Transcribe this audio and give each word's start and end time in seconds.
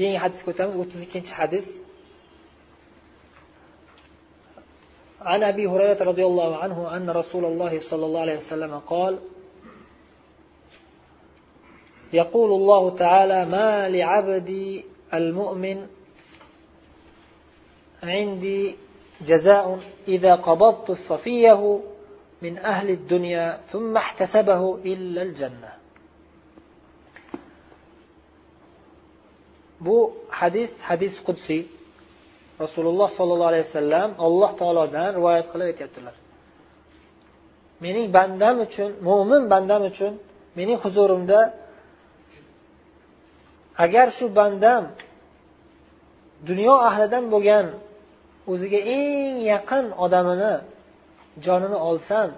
keyingi 0.00 0.20
hadisga 0.24 0.48
o'tamiz 0.52 0.76
o'ttiz 0.82 1.00
ikkinchi 1.06 1.34
hadis 1.40 1.66
عن 5.30 5.42
أبي 5.42 5.66
هريرة 5.66 6.00
رضي 6.10 6.24
الله 6.26 6.56
عنه 6.56 6.96
أن 6.96 7.10
رسول 7.10 7.44
الله 7.44 7.80
صلى 7.80 8.04
الله 8.06 8.20
عليه 8.20 8.36
وسلم 8.36 8.78
قال 8.78 9.18
يقول 12.12 12.50
الله 12.52 12.96
تعالى 12.96 13.46
ما 13.46 13.88
لعبدي 13.88 14.84
المؤمن 15.14 15.86
عندي 18.02 18.76
جزاء 19.20 19.80
إذا 20.08 20.34
قبضت 20.34 20.90
صفيه 20.92 21.80
من 22.42 22.58
أهل 22.58 22.90
الدنيا 22.90 23.60
ثم 23.72 23.96
احتسبه 23.96 24.62
إلا 24.84 25.22
الجنة. 25.22 25.79
Bu 29.86 29.96
hadis 30.40 30.72
hadis 30.88 31.14
qudsiy 31.26 31.62
rasululloh 32.62 33.08
sollallohu 33.18 33.50
alayhi 33.52 33.66
vasallam 33.68 34.10
alloh 34.26 34.50
taolodan 34.60 35.10
rivoyat 35.18 35.46
qilib 35.52 35.66
aytyaptilar. 35.72 36.14
Mening 37.84 38.06
bandam 38.16 38.56
uchun 38.66 38.90
mo'min 39.08 39.42
bandam 39.52 39.82
uchun 39.90 40.12
mening 40.58 40.78
huzurimda 40.84 41.40
agar 43.84 44.06
shu 44.18 44.26
bandam 44.38 44.82
dunyo 46.48 46.74
ahlidan 46.88 47.24
bo'lgan 47.32 47.66
o'ziga 48.52 48.80
eng 48.98 49.36
yaqin 49.52 49.84
odamini 50.04 50.54
jonini 51.44 51.78
olsam 51.88 52.30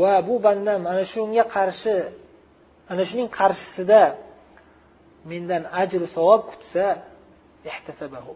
va 0.00 0.12
bu 0.26 0.34
bandam 0.46 0.80
ana 0.92 1.04
shunga 1.12 1.44
qarshi 1.54 1.96
ana 2.90 3.02
shuning 3.08 3.28
qarshisida 3.38 4.02
mendan 5.30 5.62
ajr 5.82 6.02
savob 6.14 6.42
kutsa 6.50 6.86
ihtasabahu. 7.70 8.34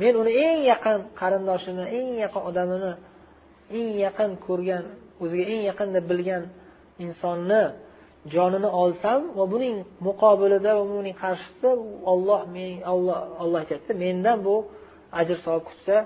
Men 0.00 0.12
uni 0.20 0.32
eng 0.46 0.60
yaqin 0.72 0.98
qarindoshini 1.20 1.84
eng 1.98 2.10
yaqin 2.24 2.42
odamini 2.50 2.92
eng 3.78 3.90
yaqin 4.04 4.30
ko'rgan 4.46 4.84
o'ziga 5.22 5.44
eng 5.52 5.62
yaqin 5.70 5.88
deb 5.96 6.04
bilgan 6.10 6.42
insonni 7.04 7.62
jonini 8.34 8.70
olsam 8.82 9.20
va 9.38 9.44
buning 9.52 9.76
muqobilida 10.06 10.70
va 10.78 10.84
buning 10.94 11.16
qarshisida 11.22 11.70
olloh 12.12 12.40
men 12.54 12.70
olloh 12.92 13.18
olloh 13.42 13.58
aytyapti 13.64 13.92
mendan 14.04 14.38
bu 14.46 14.54
ajr 15.20 15.36
savob 15.44 15.64
kutsa 15.70 15.96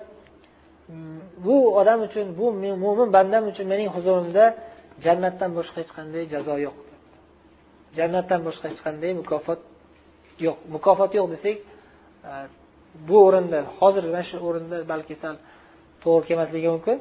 mm, 0.93 1.19
bu 1.45 1.57
odam 1.81 1.99
uchun 2.07 2.27
bu 2.39 2.47
mo'min 2.85 3.09
bandam 3.17 3.43
uchun 3.51 3.67
mening 3.73 3.89
huzurimda 3.97 4.45
jannatdan 5.05 5.51
boshqa 5.59 5.77
hech 5.83 5.93
qanday 5.99 6.25
jazo 6.35 6.55
yo'q. 6.67 6.77
Jannatdan 7.99 8.41
boshqa 8.49 8.67
hech 8.71 8.81
qanday 8.87 9.13
mukofot 9.21 9.61
yo'q. 10.47 10.59
Mukofot 10.75 11.11
yo'q 11.19 11.27
desak 11.35 11.57
e, 11.59 12.33
bu 13.09 13.17
o'rinda 13.27 13.59
hozir 13.79 14.05
mana 14.13 14.25
shu 14.29 14.37
o'rinda 14.49 14.77
balki 14.93 15.15
sal 15.23 15.37
to'g'ri 16.03 16.25
kelmasligi 16.29 16.69
mumkin. 16.75 16.99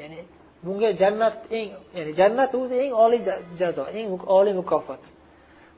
Ya'ni 0.00 0.18
bunga 0.64 0.90
jannat 1.02 1.36
eng 1.58 1.68
ya'ni 1.98 2.12
jannat 2.20 2.50
o'zi 2.60 2.76
eng 2.84 2.92
oliy 3.04 3.20
jazo 3.60 3.84
eng 3.98 4.08
oliy 4.38 4.54
mukofot. 4.60 5.02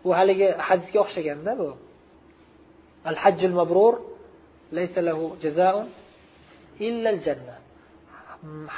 Bu 0.02 0.10
haligi 0.18 0.48
hadisga 0.68 0.98
o'xshaganda 1.04 1.52
bu. 1.60 1.68
Al 3.10 3.16
hajjul 3.22 3.54
mabrur 3.60 3.94
laysa 4.76 5.00
lahu 5.08 5.24
jazaun 5.44 5.86
illa 6.88 7.10
janna 7.26 7.56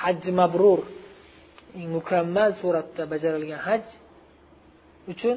hajji 0.00 0.32
mabrur 0.40 0.80
mukammal 1.96 2.50
suratda 2.60 3.02
bajarilgan 3.12 3.60
haj 3.68 3.84
uchun 5.12 5.36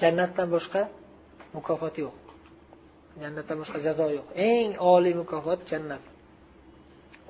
jannatdan 0.00 0.48
boshqa 0.54 0.82
mukofot 1.56 1.94
yo'q. 2.04 2.16
Jannatdan 3.22 3.56
boshqa 3.60 3.78
jazo 3.86 4.06
yo'q. 4.16 4.26
Eng 4.50 4.70
oliy 4.92 5.14
mukofot 5.20 5.60
jannat. 5.70 6.04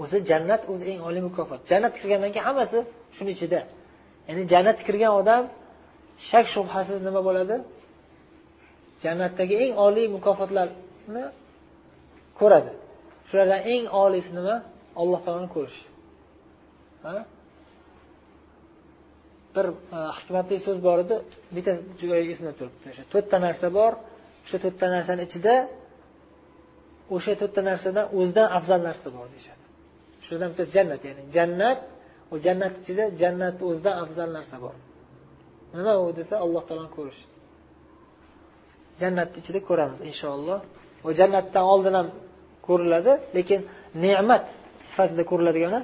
O'zi 0.03 0.19
jannat 0.31 0.63
o'zi 0.73 0.85
eng 0.93 1.01
oliy 1.09 1.23
mukofot. 1.29 1.61
Jannatga 1.71 1.99
kirgandan 2.03 2.31
keyin 2.35 2.47
hammasi 2.49 2.79
shuni 3.17 3.31
ichida. 3.37 3.61
Ya'ni 4.29 4.43
jannatga 4.53 4.85
kirgan 4.89 5.13
odam 5.21 5.43
shak 6.29 6.47
shubhasiz 6.55 6.99
nima 7.07 7.21
bo'ladi? 7.29 7.57
Jannatdagi 9.05 9.57
eng 9.65 9.75
oliy 9.87 10.07
mukofotlarni 10.17 11.25
ko'radi. 12.41 12.71
Shulardan 13.29 13.61
eng 13.73 13.85
oliysi 14.03 14.31
nima? 14.39 14.57
Alloh 15.01 15.21
taoloni 15.25 15.51
ko'rish 15.57 15.79
bir 19.59 19.67
e, 19.97 19.99
hikmatli 20.19 20.57
so'z 20.67 20.79
bor 20.87 20.99
edi. 21.05 21.17
Bitta 21.57 21.73
joyi 22.01 22.25
esimda 22.35 22.53
turibdi. 22.59 22.85
O'sha 22.93 23.05
to'rtta 23.13 23.37
narsa 23.47 23.67
bor. 23.79 23.93
O'sha 24.45 24.59
to'rtta 24.65 24.87
narsani 24.95 25.23
ichida 25.29 25.55
o'sha 27.15 27.33
to'rtta 27.41 27.61
narsadan 27.71 28.07
o'zidan 28.19 28.49
afzal 28.59 28.81
narsa 28.89 29.09
bor 29.17 29.27
deyishadi. 29.35 29.65
Shulardan 30.25 30.49
bittasi 30.53 30.71
jannat 30.77 31.01
ya'ni 31.09 31.23
jannat 31.37 31.79
u 32.33 32.35
jannat 32.47 32.75
ichida 32.81 33.05
jannatni 33.23 33.65
o'zidan 33.71 33.95
afzal 34.05 34.29
narsa 34.37 34.57
bor. 34.65 34.75
Nima 35.77 35.95
u 36.05 36.07
desa 36.19 36.35
alloh 36.45 36.63
taoloni 36.69 36.91
ko'rish 36.97 37.21
jannatni 39.03 39.37
ichida 39.43 39.61
ko'ramiz 39.69 40.01
inshaalloh. 40.11 40.59
U 41.07 41.09
jannatdan 41.21 41.65
oldin 41.73 41.95
ham 41.99 42.09
ko'riladi 42.69 43.13
lekin 43.37 43.61
ne'mat 44.05 44.45
sifatida 44.89 45.23
ko'riladigani 45.31 45.81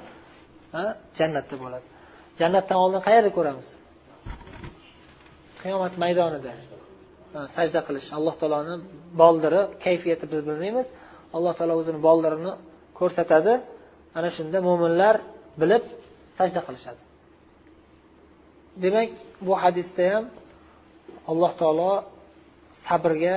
jannatda 1.19 1.55
bo'ladi. 1.63 1.87
Jannatdan 2.39 2.77
oldin 2.83 3.01
qayerda 3.07 3.31
ko'ramiz? 3.37 3.67
Qiyomat 5.61 5.93
maydonida. 6.03 6.51
Sajda 7.55 7.79
qilish. 7.87 8.09
Alloh 8.17 8.35
taoloni 8.41 8.75
boldiri 9.21 9.61
kayfiyati 9.85 10.25
biz 10.31 10.41
bilmaymiz. 10.47 10.87
Alloh 11.35 11.53
taolo 11.57 11.73
o'zini 11.81 11.99
boldirini 12.07 12.53
ko'rsatadi. 12.99 13.53
Ana 14.17 14.29
shunda 14.37 14.57
mo'minlar 14.67 15.15
bilib 15.61 15.83
sajda 16.37 16.61
qilishadi. 16.67 17.01
Demak 18.83 19.09
bu 19.45 19.53
hadisda 19.63 20.03
ham 20.13 20.25
alloh 21.31 21.51
taolo 21.61 21.91
sabrga 22.87 23.35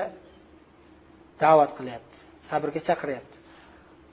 da'vat 1.43 1.71
qilyapti 1.79 2.19
sabrga 2.51 2.81
chaqiryapti. 2.89 3.37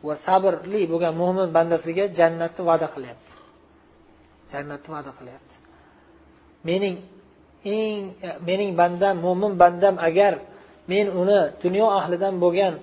Va 0.07 0.15
sabrli 0.27 0.81
bo'lgan 0.91 1.13
mo'min 1.21 1.47
bandasiga 1.57 2.05
jannatni 2.19 2.63
va'da 2.69 2.87
qilyapti. 2.95 3.31
Jannatni 4.51 4.89
va'da 4.95 5.11
qilyapti. 5.19 5.55
Mening 6.67 6.95
eng 7.75 8.01
mening 8.47 8.71
bandam 8.81 9.15
mo'min 9.25 9.53
bandam 9.61 9.95
agar 10.07 10.33
men 10.91 11.05
uni 11.21 11.39
dunyo 11.63 11.87
ahlidan 11.99 12.33
bo'lgan 12.43 12.73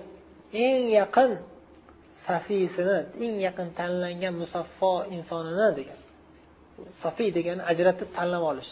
eng 0.65 0.81
yaqin 0.99 1.31
safiysini 2.25 2.97
eng 3.23 3.35
yaqin 3.47 3.67
tanlangan 3.77 4.33
musaffo 4.41 4.91
insonini 5.15 5.69
degan 5.77 5.99
safiy 7.03 7.29
degani 7.37 7.61
ajratib 7.71 8.09
tanlab 8.17 8.43
olish. 8.51 8.71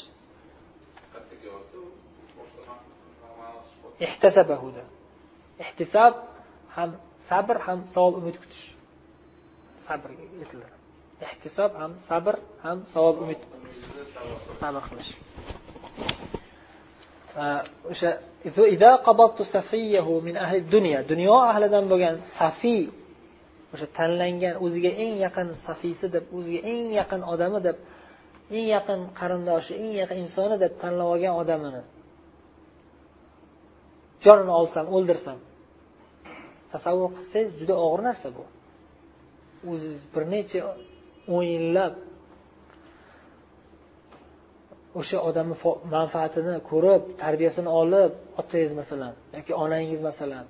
Ihtasabahuda 4.05 4.83
ihtisob 5.63 6.13
ham 6.75 6.89
sabr 7.29 7.55
ham 7.65 7.79
savob 7.93 8.13
umid 8.19 8.35
kutish. 8.41 8.65
Sabrga 9.85 10.23
aytiladi 10.41 10.80
ihtisob 11.27 11.71
ham 11.81 11.91
sabr 12.09 12.35
ham 12.63 12.77
savob 12.93 13.17
umid. 13.23 13.41
Sabr 14.61 14.81
qilish. 14.89 15.11
O'sha 17.91 18.11
dunyo 21.11 21.35
ahlidan 21.51 21.85
bo'lgan 21.91 22.15
safiy 22.37 22.83
o'sha 23.73 23.87
tanlangan 23.97 24.55
o'ziga 24.65 24.91
eng 25.03 25.13
yaqin 25.25 25.47
safiysi 25.67 26.05
deb 26.15 26.25
o'ziga 26.37 26.59
eng 26.71 26.87
yaqin 26.99 27.21
odami 27.33 27.59
deb 27.67 27.77
eng 28.55 28.67
yaqin 28.75 28.99
qarindoshi 29.19 29.73
eng 29.83 29.93
yaqin 30.01 30.17
insoni 30.25 30.55
deb 30.63 30.73
tanlab 30.81 31.07
olgan 31.13 31.33
odamini 31.41 31.81
jonini 34.23 34.53
olsam 34.61 34.85
o'ldirsam 34.95 35.37
tasavvur 36.71 37.09
qilsangiz 37.17 37.51
juda 37.59 37.75
og'ir 37.85 38.01
narsa 38.09 38.27
bu. 38.37 38.43
O'ziz 39.71 39.97
bir 40.13 40.23
necha 40.33 40.59
o'n 41.27 41.43
yillab 41.53 41.93
o'sha 44.99 45.17
odamni 45.29 45.55
manfaatini 45.97 46.55
ko'rib 46.69 47.01
tarbiyasini 47.23 47.69
olib 47.81 48.11
otangiz 48.41 48.73
masalan 48.81 49.13
yoki 49.37 49.53
onangiz 49.63 50.01
masalan 50.09 50.45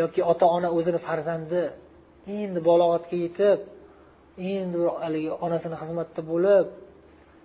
yoki 0.00 0.20
ota 0.32 0.46
ona 0.56 0.68
o'zini 0.78 1.00
farzandi 1.08 1.62
endi 2.40 2.60
balog'atga 2.68 3.16
yetib 3.24 3.58
endi 4.54 4.78
haligi 5.02 5.30
onasini 5.46 5.76
xizmatida 5.82 6.22
bo'lib 6.32 6.66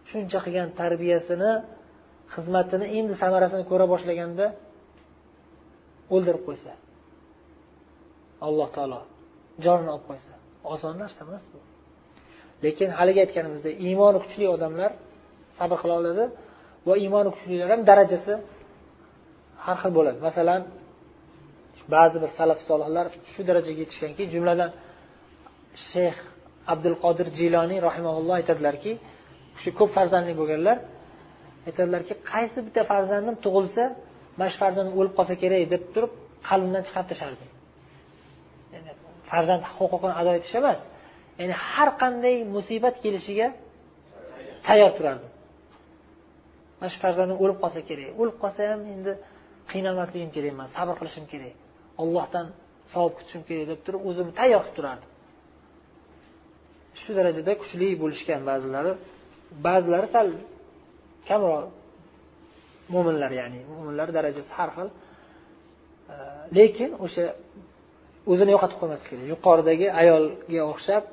shuncha 0.09 0.39
qilgan 0.45 0.69
tarbiyasini 0.81 1.51
xizmatini 2.35 2.85
endi 2.97 3.13
samarasini 3.23 3.63
ko'ra 3.71 3.85
boshlaganda 3.93 4.45
o'ldirib 6.15 6.43
qo'ysa 6.47 6.73
alloh 8.47 8.67
taolo 8.75 8.99
jonini 9.65 9.89
olib 9.95 10.05
qo'ysa 10.09 10.33
oson 10.73 10.93
narsa 11.01 11.19
emas 11.27 11.45
bu. 11.53 11.59
Lekin 12.65 12.89
haligi 12.99 13.19
aytganimizdek 13.25 13.73
iymoni 13.87 14.17
kuchli 14.23 14.45
odamlar 14.55 14.91
sabr 15.57 15.77
qila 15.81 15.93
oladi 16.01 16.25
va 16.87 16.93
iymoni 17.03 17.29
kuchlilar 17.35 17.67
ham 17.73 17.81
darajasi 17.89 18.33
har 19.65 19.77
xil 19.81 19.91
bo'ladi. 19.97 20.17
Masalan 20.27 20.61
ba'zi 21.95 22.17
bir 22.23 22.31
salaf 22.39 22.59
solihlar 22.69 23.05
shu 23.33 23.41
darajaga 23.49 23.79
yetishganki 23.83 24.23
jumladan 24.33 24.69
shayx 25.89 26.17
abdul 26.73 26.97
qodir 27.03 27.27
jiloniy 27.39 27.79
rahimaulloh 27.87 28.35
aytadilarki 28.41 28.91
shu 29.61 29.69
ko'p 29.79 29.89
farzandli 29.97 30.33
bo'lganlar 30.41 30.77
aytadilarki 31.67 32.13
qaysi 32.31 32.59
bitta 32.67 32.81
farzandim 32.91 33.35
tug'ilsa 33.45 33.83
mana 34.37 34.49
shu 34.53 34.59
farzandim 34.63 34.93
o'lib 34.99 35.13
qolsa 35.17 35.33
kerak 35.43 35.61
deb 35.73 35.83
turib 35.93 36.11
qalbimdan 36.47 36.83
chiqarib 36.87 37.09
tashlardim 37.11 37.49
farzand 39.29 39.63
huquqini 39.75 40.13
ado 40.21 40.31
etish 40.39 40.55
emas. 40.61 40.79
Ya'ni 41.39 41.55
har 41.71 41.89
qanday 42.01 42.35
musibat 42.55 42.95
kelishiga 43.03 43.47
tayyor 44.67 44.91
turardim. 44.97 45.31
Mana 46.79 46.89
shu 46.93 46.99
farzandim 47.05 47.37
o'lib 47.43 47.57
qolsa 47.63 47.81
kerak. 47.89 48.09
O'lib 48.21 48.37
qolsa 48.43 48.61
ham 48.71 48.81
endi 48.95 49.13
qiynalmasligim 49.71 50.29
kerak 50.35 50.51
emas 50.55 50.69
sabr 50.77 50.95
qilishim 50.99 51.25
kerak. 51.33 51.53
Ollohdan 52.01 52.47
savob 52.93 53.13
kutishim 53.17 53.41
kerak 53.49 53.65
deb 53.71 53.79
turib 53.85 54.01
o'zimni 54.09 54.33
tayyor 54.39 54.61
qilib 54.63 54.75
turardim. 54.77 55.09
Shu 57.01 57.11
darajada 57.19 57.53
kuchli 57.61 57.87
bo'lishgan 58.03 58.41
ba'zilari 58.49 58.91
ba'zilari 59.67 60.07
sal 60.15 60.27
kamroq 61.29 61.63
mo'minlar 62.93 63.31
ya'ni 63.39 63.59
mo'minlar 63.71 64.07
darajasi 64.17 64.51
har 64.57 64.69
xil 64.75 64.89
e, 66.13 66.15
lekin 66.57 66.89
o'sha 67.05 67.25
o'zini 68.31 68.51
yo'qotib 68.55 68.77
qo'ymaslik 68.81 69.07
kerak. 69.11 69.25
Yuqoridagi 69.33 69.87
ayolga 70.01 70.61
o'xshab 70.73 71.03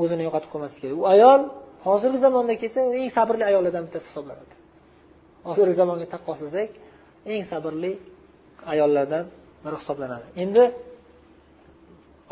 o'zini 0.00 0.22
yo'qotib 0.26 0.50
qo'ymaslik 0.52 0.80
kerak. 0.82 0.96
U 1.02 1.04
ayol 1.14 1.40
hozirgi 1.86 2.18
zamonda 2.26 2.54
kelsa 2.62 2.80
eng 3.00 3.10
sabrli 3.18 3.44
ayollardan 3.50 3.82
bittasi 3.86 4.06
hisoblanadi. 4.10 4.54
Hozirgi 5.48 5.74
zamonga 5.80 6.06
taqqoslasak 6.14 6.70
eng 7.32 7.42
sabrli 7.52 7.92
ayollardan 8.72 9.24
biri 9.64 9.76
hisoblanadi. 9.80 10.26
Endi 10.42 10.64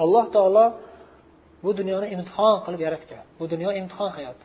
alloh 0.03 0.25
taolo 0.37 0.67
bu 1.65 1.71
dunyoni 1.81 2.07
imtihon 2.15 2.57
qilib 2.65 2.81
yaratgan. 2.87 3.25
Bu 3.39 3.45
dunyo 3.53 3.71
imtihon 3.81 4.11
hayot 4.17 4.41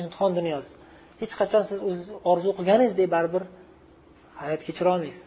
imtihon 0.00 0.30
dunyosi. 0.38 0.72
Hech 1.20 1.34
qachon 1.40 1.62
siz 1.70 1.78
o'z 1.88 2.00
orzu 2.30 2.50
qilganingizdek 2.58 3.08
baribir 3.16 3.42
hayot 4.42 4.60
kechira 4.66 4.88
olmaysiz 4.96 5.26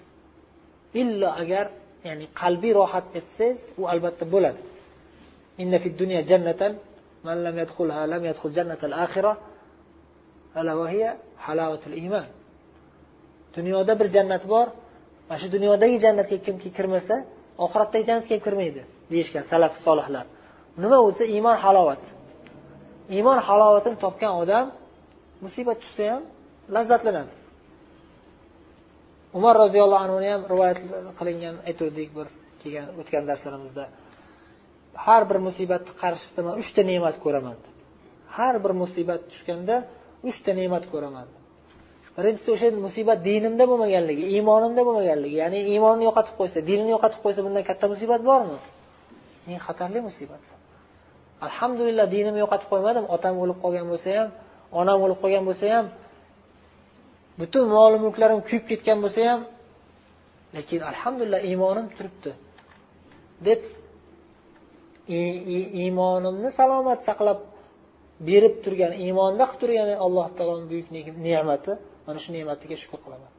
illo 1.01 1.29
agar 1.41 1.65
ya'ni 2.07 2.25
qalbiy 2.41 2.71
rohat 2.79 3.05
etsangiz 3.19 3.59
u 3.81 3.83
albatta 3.93 4.25
bo'ladi. 4.33 4.61
Inna 7.23 7.27
fid 7.27 7.27
dunya 7.27 7.27
jannatan 7.27 7.27
man 7.27 7.37
lam 7.43 7.55
yadkhulha 7.61 8.07
lam 8.07 8.23
yadkhul 8.29 8.53
jannatal 8.57 8.93
akhirah 9.05 9.35
ala 10.55 10.75
va 10.79 10.87
hiya 10.93 11.17
halavatul 11.45 11.95
iymon 12.01 12.25
dunyoda 13.55 13.93
bir 13.99 14.07
jannat 14.15 14.43
bor 14.47 14.67
mana 15.29 15.39
shu 15.41 15.47
dunyodagi 15.55 15.97
jannatga 16.05 16.37
kimki 16.45 16.69
kirmasa 16.77 17.15
oxiratdagi 17.65 18.05
jannatga 18.09 18.35
ham 18.35 18.43
kirmaydi 18.45 18.81
deyishgan 19.11 19.43
salaf 19.51 19.73
solihlar 19.85 20.25
nima 20.83 20.97
bo'lsa 21.05 21.23
iymon 21.35 21.57
halovat 21.63 22.03
iymon 23.15 23.39
halovatini 23.47 23.97
topgan 24.05 24.33
odam 24.43 24.65
musibat 25.43 25.77
tushsa 25.83 26.03
ham 26.11 26.23
lazzatlanadi 26.75 27.33
umar 29.37 29.55
roziyallohu 29.63 30.01
anhuni 30.05 30.27
ham 30.33 30.41
rivoyat 30.51 30.77
qilingan 31.19 31.55
aytuvdik 31.69 32.09
bir 32.17 32.27
kelgan 32.61 32.87
o'tgan 32.99 33.23
darslarimizda 33.29 33.83
har 35.05 35.21
bir 35.29 35.37
musibatni 35.47 35.93
qarshisida 36.01 36.41
man 36.47 36.53
uchta 36.61 36.81
ne'mat 36.91 37.15
ko'raman. 37.23 37.57
Har 38.37 38.55
bir 38.63 38.71
musibat 38.81 39.21
tushganda 39.31 39.75
uchta 40.29 40.51
ne'mat 40.59 40.85
ko'raman. 40.93 41.27
Birinchisi 42.15 42.49
o'sha 42.55 42.67
musibat 42.87 43.19
dinimda 43.29 43.63
bo'lmaganligi 43.71 44.23
iymonimda 44.33 44.81
bo'lmaganligi. 44.87 45.35
Ya'ni 45.43 45.59
iymonni 45.73 46.03
yo'qotib 46.09 46.35
qo'ysa 46.39 46.59
dinini 46.69 46.89
yo'qotib 46.95 47.19
qo'ysa 47.23 47.39
bundan 47.45 47.63
katta 47.69 47.85
musibat 47.93 48.21
bormi? 48.29 48.57
Eng 49.49 49.59
xatarli 49.67 49.99
musibat. 50.09 50.43
Alhamdulillah 51.47 52.05
dinimni 52.15 52.39
yo'qotib 52.45 52.67
qo'ymadim. 52.73 53.03
Otam 53.15 53.33
o'lib 53.43 53.57
qolgan 53.63 53.85
bo'lsa 53.91 54.09
ham 54.17 54.29
onam 54.79 54.97
o'lib 55.05 55.19
qolgan 55.23 55.43
bo'lsa 55.49 55.65
ham 55.75 55.85
butun 57.39 57.65
mol 57.75 57.93
mulklarim 58.05 58.39
kuyib 58.47 58.65
ketgan 58.69 58.97
bo'lsa 59.03 59.21
ham 59.29 59.41
lekin 60.55 60.81
alhamdulillah 60.91 61.41
iymonim 61.49 61.87
turibdi. 61.97 62.31
Deb 63.47 63.59
iymonimni 65.83 66.49
salomat 66.59 66.99
saqlab 67.09 67.39
berib 68.29 68.55
turgan 68.63 68.93
iymonda 69.05 69.43
qilib 69.49 69.59
turgan 69.61 69.89
alloh 70.05 70.27
taoloni 70.37 70.65
buyuk 70.71 70.87
ne'mati. 71.27 71.71
Mana 72.05 72.19
shu 72.23 72.29
ne'matiga 72.37 72.75
shukur 72.83 72.99
qilaman. 73.05 73.31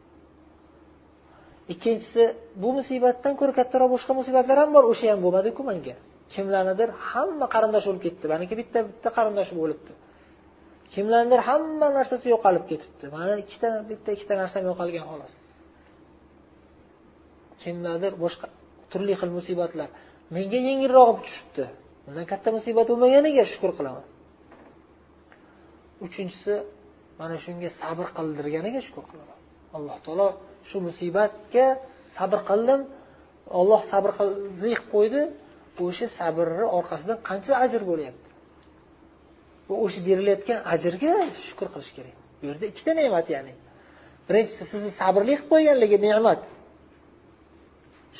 Ikkinchisi 1.72 2.22
bu 2.62 2.68
musibatdan 2.78 3.32
ko'ra 3.40 3.52
kattaroq 3.60 3.88
boshqa 3.94 4.12
musibatlar 4.20 4.56
ham 4.62 4.70
bor 4.76 4.84
o'sha 4.92 5.06
ham 5.12 5.20
bo'lmadiku 5.24 5.62
manga 5.70 5.94
kimlarnidir 6.34 6.88
hamma 7.10 7.46
qarindoshi 7.54 7.86
o'lib 7.90 8.02
ketdi 8.06 8.26
maniki 8.34 8.54
bitta 8.60 8.78
bitta 8.88 9.08
qarindoshim 9.16 9.58
o'libdi 9.64 9.92
kimlarnidir 10.94 11.40
hamma 11.48 11.88
narsasi 11.98 12.26
yo'qolib 12.34 12.64
ketibdi. 12.70 13.04
Mani 13.16 13.32
ikkita 13.44 13.68
bitta 13.90 14.08
ikkita 14.16 14.34
narsam 14.42 14.62
yo'qolgan 14.70 15.04
xolos. 15.10 15.32
Kimlardir 17.62 18.12
boshqa 18.24 18.46
turli 18.90 19.14
xil 19.20 19.30
musibatlar. 19.38 19.88
Menga 20.34 20.58
yengilroq 20.68 21.18
tushibdi. 21.26 21.64
Undan 22.08 22.24
katta 22.32 22.48
musibat 22.56 22.86
bo'lmaganiga 22.90 23.44
shukur 23.52 23.70
qilaman. 23.78 24.04
Uchinchisi 26.06 26.54
mana 27.20 27.36
shunga 27.44 27.70
sabr 27.80 28.06
qildirganiga 28.16 28.80
shukur 28.86 29.04
qilaman. 29.10 29.38
Alloh 29.76 29.96
taolo 30.06 30.28
shu 30.68 30.76
musibatga 30.88 31.66
sabr 32.16 32.40
qildim. 32.50 32.80
Olloh 33.60 33.82
sabr 33.92 34.10
qilib 34.18 34.82
qo'ydi. 34.94 35.22
O'sha 35.86 36.06
sabrni 36.18 36.66
orqasidan 36.78 37.18
qancha 37.28 37.52
ajr 37.64 37.82
bo'lyapti? 37.90 38.28
Va 39.68 39.74
o'sha 39.84 40.00
berilayotgan 40.08 40.58
ajrga 40.74 41.12
shukur 41.46 41.68
qilish 41.74 41.92
kerak. 41.96 42.16
Bu 42.38 42.44
yerda 42.50 42.64
ikkita 42.72 42.92
ne'mat 43.00 43.26
ya'ni 43.34 43.54
birinchisi 44.28 44.64
sizni 44.72 44.90
sabrli 45.00 45.34
qilib 45.36 45.48
qo'yganligi 45.52 45.98
ne'mat. 46.06 46.42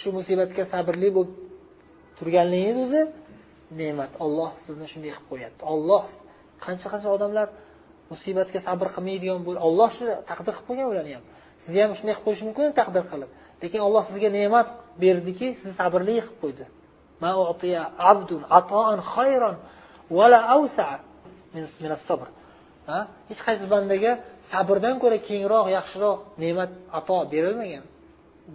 Shu 0.01 0.09
musibatga 0.19 0.63
sabrli 0.73 1.09
bo'lib 1.17 1.50
turganligingiz 2.21 2.79
o'zi 2.87 3.03
ne'mat 3.81 4.13
olloh 4.25 4.51
sizni 4.67 4.87
shunday 4.93 5.11
qilib 5.15 5.27
qo'yapti 5.33 5.63
olloh 5.75 6.05
qancha 6.65 6.87
qancha 6.93 7.09
odamlar 7.17 7.49
musibatga 8.13 8.59
sabr 8.69 8.87
qilmaydigan 8.95 9.41
bo'lib 9.47 9.63
olloh 9.69 9.89
shuni 9.97 10.15
taqdir 10.31 10.53
qilib 10.57 10.67
qo'ygan 10.69 10.87
ularni 10.93 11.13
ham. 11.17 11.25
Sizni 11.63 11.81
ham 11.85 11.93
shunday 11.99 12.15
qilib 12.15 12.27
qo'yishi 12.27 12.45
mumkin 12.49 12.67
taqdir 12.81 13.05
qilib. 13.13 13.31
Lekin 13.63 13.81
olloh 13.87 14.03
sizga 14.11 14.29
ne'mat 14.39 14.69
berdiki 15.03 15.47
sizni 15.59 15.75
sabrli 15.81 16.17
qilib 16.19 16.37
qo'ydi. 16.43 16.65
Hech 23.31 23.41
qaysi 23.47 23.65
bandaga 23.75 24.13
sabrdan 24.53 24.97
ko'ra 25.03 25.19
kengroq 25.29 25.67
yaxshiroq 25.77 26.19
ne'mat 26.43 26.71
ato 26.99 27.17
berilmagan. 27.33 27.85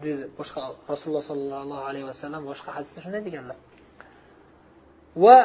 Dedi 0.03 0.23
boshqa 0.39 0.61
rasululloh 0.91 1.23
sollallohu 1.31 1.83
alayhi 1.89 2.07
vasallam 2.11 2.41
boshqa 2.51 2.69
hadisda 2.77 2.99
shunday 3.05 3.21
deganlar. 3.27 3.57
Va 5.23 5.37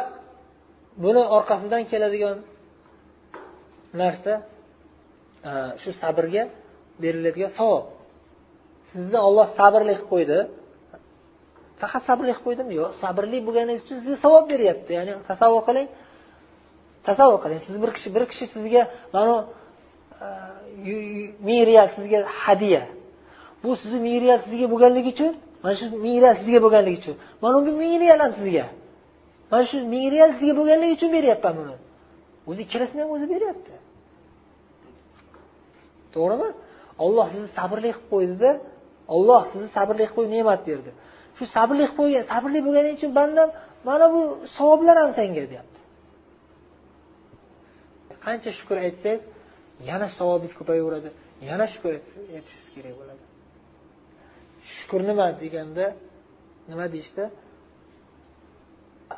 buni 1.04 1.22
orqasidan 1.38 1.82
keladigan 1.90 2.36
narsa 4.02 4.34
e, 5.48 5.52
shu 5.82 5.90
sabrga 6.02 6.42
beriladigan 7.02 7.52
savob. 7.58 7.84
Sizni 8.90 9.18
olloh 9.28 9.46
sabrli 9.58 9.94
qilib 9.94 10.06
qo'ydi. 10.12 10.38
Faqat 11.80 12.02
sabrli 12.08 12.32
qilib 12.32 12.44
qo'ydimi? 12.46 12.72
Yo'q 12.80 12.90
sabrli 13.02 13.38
bo'lganingiz 13.46 13.80
uchun 13.84 13.98
sizga 14.04 14.18
savob 14.24 14.44
beryapti. 14.52 14.90
Ya'ni 14.98 15.12
tasavvur 15.30 15.62
qiling. 15.68 15.88
Tasavvur 17.08 17.40
qiling. 17.44 17.60
Siz 17.66 17.76
bir 17.82 17.90
kishi 17.96 18.08
bir 18.16 18.24
kishi 18.30 18.46
sizga 18.54 18.82
mana 19.14 19.36
e, 20.24 20.26
ming 21.46 21.60
real 21.68 21.88
sizga 21.96 22.18
hadya 22.44 22.82
bu 23.62 23.68
sizni 23.82 23.98
ming 24.06 24.24
sizga 24.46 24.66
bo'lganligi 24.72 25.10
uchun? 25.14 25.32
Mana 25.62 25.74
shu 25.80 25.86
ming 26.04 26.16
sizga 26.40 26.58
bo'lganligi 26.64 26.98
uchun. 27.02 27.16
Mana 27.42 27.56
bu 27.66 27.70
ming 27.82 27.92
sizga. 28.38 28.66
Mana 29.50 29.64
shu 29.70 29.76
ming 29.92 30.04
sizga 30.38 30.54
bo'lganligi 30.60 30.92
uchun 30.98 31.10
beryapman 31.16 31.54
buni. 31.58 31.76
O'zi 32.48 32.60
ikkalasini 32.66 33.00
ham 33.02 33.10
o'zi 33.16 33.26
beryapti. 33.34 33.74
To'g'rimi? 36.14 36.50
Olloh 37.04 37.26
sizni 37.32 37.48
sabrli 37.58 37.90
qilib 37.92 38.06
qo'ydida 38.12 38.50
olloh 39.14 39.42
sizni 39.52 39.68
sabrli 39.76 40.04
qilib 40.04 40.14
qo'yib 40.16 40.30
ne'mat 40.36 40.60
berdi. 40.68 40.90
Shu 41.36 41.44
sabrli 41.56 41.84
qilib 41.84 41.96
qo'ygan 42.00 42.24
sabrli 42.32 42.60
bo'lganing 42.66 42.94
uchun 42.98 43.12
bandam 43.18 43.48
mana 43.88 44.06
bu 44.14 44.20
savoblar 44.56 44.96
ham 45.02 45.10
senga 45.18 45.44
deyapti. 45.52 45.80
Qancha 48.26 48.50
shukur 48.58 48.76
aytsangiz 48.86 49.22
yana 49.90 50.06
savobingiz 50.18 50.54
ko'payaveradi 50.60 51.08
yana 51.50 51.66
shukur 51.72 51.90
aytishingiz 52.36 52.68
kerak 52.76 52.94
bo'ladi. 53.00 53.22
shukur 54.75 55.01
nima 55.09 55.25
deganda 55.41 55.85
nima 56.69 56.85
deyishdi 56.93 57.25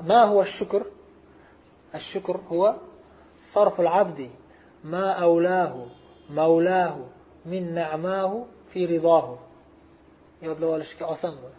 ما 0.02 0.24
هو 0.24 0.42
الشكر 0.42 0.84
الشكر 1.96 2.38
هو 2.52 2.76
صرف 3.54 3.82
العبد 3.82 4.30
ما 4.84 5.12
أولاه 5.12 5.86
مولاه 6.30 6.98
من 7.46 7.74
نعماه 7.74 8.46
في 8.74 8.86
رضاه 8.86 9.38
yodlab 10.46 10.70
olishga 10.78 11.06
oson 11.14 11.36
bu 11.42 11.50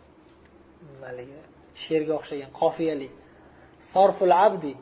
haligi 1.07 1.38
she'rga 1.83 2.12
o'xshagan 2.19 2.50
qofiyali 2.61 3.09
sorful 3.93 4.35
abdi 4.47 4.73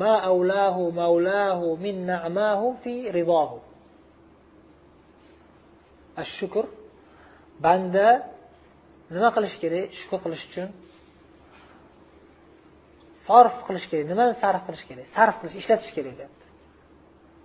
ma 0.00 0.12
avlahu 0.30 0.82
mavlahu 1.02 1.66
min 1.84 1.96
na'mahu 2.12 2.66
fi 2.82 2.94
ridohu 3.18 3.58
shukr 6.38 6.64
banda 7.64 8.08
nima 9.15 9.29
qilish 9.35 9.55
kerak? 9.61 9.85
Shukur 9.99 10.19
qilish 10.25 10.43
uchun 10.49 10.69
sarf 13.25 13.55
qilish 13.67 13.87
kerak. 13.91 14.05
Nimani 14.11 14.33
sarf 14.43 14.61
qilish 14.67 14.85
kerak? 14.89 15.05
Sarf 15.15 15.35
qilish 15.41 15.55
ishlatish 15.61 15.91
kerak 15.97 16.15
deyapti. 16.19 16.45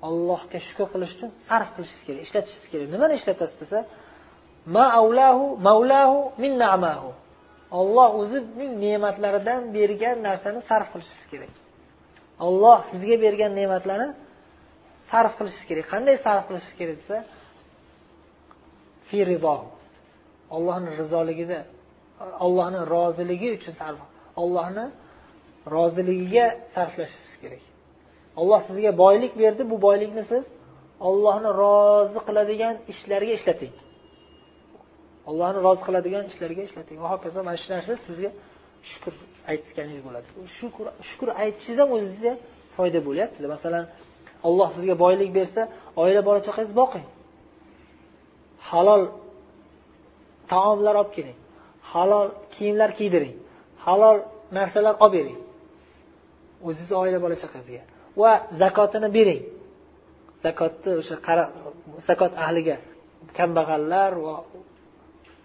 Allohga 0.09 0.59
shukur 0.69 0.89
qilish 0.95 1.13
uchun 1.17 1.31
sarf 1.49 1.69
qilishingiz 1.77 2.05
kerak 2.09 2.23
ishlatishingiz 2.27 2.69
kerak. 2.73 2.89
Nimani 2.95 3.15
ishlatasiz 3.21 3.57
desa 3.63 3.79
ma 4.75 4.85
avlahu 5.01 5.45
mavlahu 5.69 6.19
min 6.43 6.53
namahu 6.65 7.11
olloh 7.81 8.11
o'zining 8.23 8.73
ne'matlaridan 8.85 9.61
bergan 9.77 10.17
narsani 10.29 10.61
sarf 10.71 10.89
qilishingiz 10.93 11.27
kerak. 11.33 11.53
Olloh 12.47 12.79
sizga 12.91 13.17
bergan 13.25 13.53
ne'matlarni 13.61 14.09
sarf 15.11 15.33
qilishingiz 15.39 15.67
kerak. 15.71 15.87
Qanday 15.93 16.17
sarf 16.27 16.45
qilishingiz 16.49 16.77
kerak 16.81 16.97
desa 17.01 17.17
fi 19.09 19.19
ollohni 20.57 20.91
rizoligida 21.00 21.59
ollohni 22.47 22.81
roziligi 22.95 23.49
uchun 23.59 23.75
sarf 23.81 23.99
ollohni 24.43 24.87
roziligiga 25.75 26.47
sarflashingiz 26.75 27.35
kerak. 27.43 27.65
Olloh 28.41 28.61
sizga 28.69 28.91
boylik 29.05 29.33
berdi 29.43 29.62
bu 29.73 29.76
boylikni 29.87 30.25
siz 30.33 30.45
ollohni 31.09 31.50
rozi 31.62 32.21
qiladigan 32.29 32.75
ishlarga 32.93 33.33
ishlating. 33.38 33.75
Ollohni 35.31 35.61
rozi 35.67 35.83
qiladigan 35.88 36.25
ishlarga 36.31 36.62
ishlating. 36.69 36.99
Va 37.05 37.09
hokazo 37.15 37.38
mana 37.49 37.59
shu 37.62 37.69
narsa 37.75 37.93
sizga 38.07 38.31
shukur 38.91 39.15
aytganingiz 39.53 40.00
bo'ladi. 40.07 40.26
Shukur 40.59 40.87
shukur 41.09 41.29
aytishingiz 41.43 41.79
ham 41.83 41.91
o'zingizga 41.97 42.33
foyda 42.76 43.00
bo'lyapti 43.09 43.38
masalan 43.55 43.85
olloh 44.49 44.69
sizga 44.76 44.95
boylik 45.05 45.31
bersa 45.38 45.61
oila 46.03 46.21
bola 46.29 46.41
chaqangizni 46.47 46.76
boqing. 46.83 47.07
Halol 48.71 49.03
taomlar 50.53 50.95
olib 51.00 51.12
keling. 51.17 51.38
Halol 51.93 52.26
kiyimlar 52.55 52.91
kiydiring. 52.99 53.37
Halol 53.87 54.19
narsalar 54.57 54.95
olib 55.05 55.15
bering. 55.17 55.38
O'zizni 56.69 56.95
oila 57.03 57.19
bola 57.25 57.37
chaqangizga 57.43 57.83
va 58.21 58.33
zakotini 58.62 59.09
bering. 59.19 59.43
Zakotni 60.45 60.93
o'sha 61.00 61.17
zakot 62.09 62.33
ahliga. 62.45 62.76
Kambag'allar 63.38 64.12
va 64.26 64.35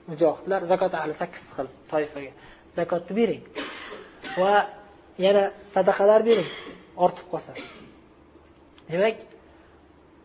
mujohidlar 0.10 0.62
zakot 0.72 0.94
ahli 1.00 1.14
sakkiz 1.22 1.44
xil 1.56 1.68
toifaga. 1.92 2.32
Zakotni 2.78 3.14
bering. 3.20 3.44
Va 4.42 4.54
yana 5.26 5.44
sadaqalar 5.74 6.22
bering. 6.30 6.50
Ortib 7.06 7.26
qolsa 7.32 7.52
demak 8.92 9.18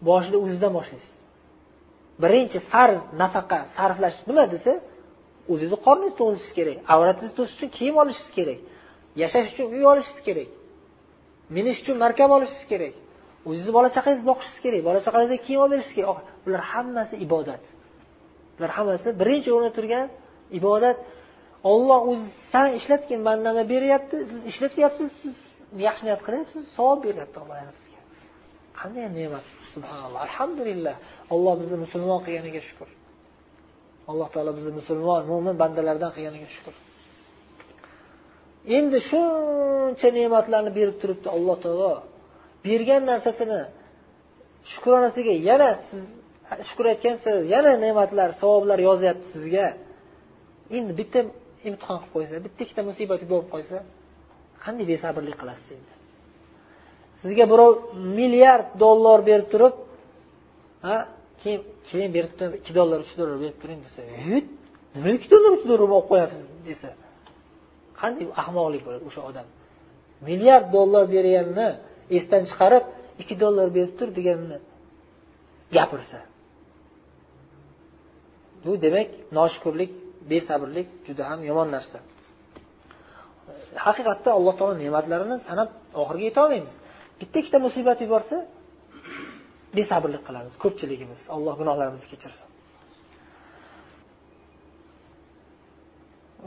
boshida 0.08 0.36
o'zidan 0.44 0.72
boshlaysiz. 0.78 1.14
Birinchi 2.22 2.58
farz 2.72 3.00
nafaqa 3.22 3.58
sarflash 3.76 4.18
nima 4.28 4.44
desa 4.54 4.72
o'zingizni 5.52 5.78
qorningizni 5.86 6.18
to'g'rishingiz 6.20 6.52
kerak 6.58 6.78
avratingizni 6.94 7.36
to'sish 7.38 7.56
uchun 7.58 7.70
kiyim 7.78 7.96
olishingiz 8.02 8.30
kerak 8.38 8.60
yashash 9.22 9.48
uchun 9.52 9.66
uy 9.76 9.84
olishingiz 9.92 10.22
kerak 10.28 10.48
minish 11.56 11.78
uchun 11.82 11.96
markab 12.04 12.30
olishingiz 12.36 12.66
kerak 12.72 12.94
o'zingizni 13.48 13.72
bola 13.78 13.88
chaqangizni 13.96 14.26
boqishingiz 14.30 14.60
kerak 14.64 14.82
bola 14.88 15.00
chaqangizga 15.06 15.38
kiyim 15.46 15.60
olib 15.64 15.72
berishingiz 15.74 15.96
kerak 15.98 16.18
bular 16.44 16.62
hammasi 16.72 17.14
ibodat. 17.26 17.64
Bular 18.56 18.70
hammasi 18.78 19.08
birinchi 19.20 19.48
o'rinda 19.54 19.72
turgan 19.78 20.06
ibodat. 20.58 20.96
Olloh 21.72 22.00
o'zi 22.10 22.28
san 22.52 22.68
ishlatgin 22.78 23.20
bandani 23.28 23.62
beryapti 23.72 24.16
siz 24.30 24.40
ishlatyapsiz 24.50 25.10
siz 25.22 25.36
yaxshi 25.86 26.02
niyat 26.06 26.20
qilyapsiz 26.26 26.62
savob 26.76 26.98
beryapti 27.06 27.38
alloh 27.42 27.85
qanday 28.80 29.06
ne'mat? 29.18 29.44
Subhanalloh. 29.74 30.20
Alhamdulillah. 30.28 30.96
Alloh 31.34 31.54
bizni 31.60 31.76
musulmon 31.84 32.20
qilganiga 32.26 32.62
shukur 32.68 32.88
alloh 34.10 34.28
taolo 34.34 34.52
bizni 34.58 34.72
musulmon 34.80 35.22
mo'min 35.32 35.54
bandalardan 35.62 36.10
qilganiga 36.16 36.48
shukur 36.56 36.74
endi 38.76 38.98
shuncha 39.10 40.08
ne'matlarni 40.18 40.70
berib 40.78 40.96
turibdi 41.02 41.28
alloh 41.36 41.56
taolo. 41.64 41.92
Bergan 42.66 43.02
narsasini 43.10 43.60
shukronasiga 44.72 45.34
yana 45.48 45.70
siz 45.88 46.04
shukur 46.68 46.86
aytgansiz 46.92 47.36
yana 47.54 47.72
ne'matlar 47.84 48.28
savoblar 48.40 48.78
yozyapti 48.88 49.26
sizga. 49.34 49.66
Endi 50.78 50.92
bitta 51.00 51.20
imtihon 51.68 51.98
qilib 52.00 52.12
qo'ysa 52.14 52.34
bitta 52.46 52.60
ikkita 52.66 52.82
musibat 52.90 53.20
bo'lib 53.32 53.48
qolsa 53.54 53.76
qanday 54.64 54.86
besabrlik 54.92 55.36
qilasiz 55.42 55.68
endi? 55.78 55.92
Sizga 57.20 57.44
birov 57.52 57.72
milliard 58.18 58.68
dollar 58.84 59.18
berib 59.28 59.48
turib 59.52 59.74
ha 60.86 60.96
keyin 61.42 61.60
keyin 61.88 62.10
berib 62.16 62.32
turib 62.38 62.52
ikki 62.60 62.72
dollar 62.78 62.98
uch 63.04 63.12
dollar 63.18 63.36
berib 63.44 63.58
turing 63.62 63.80
desa 63.86 64.00
nima 64.94 65.08
ikki 65.18 65.28
dollar 65.34 65.50
uch 65.58 65.64
dollar 65.68 65.80
olib 65.88 66.06
qo'yapsiz 66.10 66.44
desa 66.68 66.90
qanday 68.00 68.26
ahmoqlik 68.42 68.82
bo'ladi 68.86 69.04
o'sha 69.10 69.22
odam? 69.30 69.46
Milliard 70.28 70.66
dollar 70.76 71.04
berganini 71.14 71.68
esdan 72.16 72.42
chiqarib 72.50 72.84
ikki 73.22 73.34
dollar 73.42 73.66
berib 73.76 73.92
tur 73.98 74.08
deganini 74.18 74.58
gapirsa 75.76 76.20
bu 78.64 78.72
demak 78.84 79.08
noshukurlik 79.38 79.90
besabrlik 80.30 80.88
juda 81.06 81.22
ham 81.30 81.40
yomon 81.50 81.68
narsa. 81.76 81.98
Haqiqatda 83.86 84.30
alloh 84.38 84.54
taolo 84.58 84.74
ne'matlarini 84.84 85.36
sanab 85.48 85.68
oxiriga 86.02 86.26
yetolmaymiz. 86.30 86.74
Bitta 87.20 87.36
ikkita 87.42 87.58
musibat 87.66 87.98
yuborsa 88.04 88.36
besabrlik 89.78 90.22
qilamiz 90.28 90.54
ko'pchiligimiz 90.64 91.20
alloh 91.34 91.54
gunohlarimizni 91.60 92.08
kechirsin. 92.12 92.48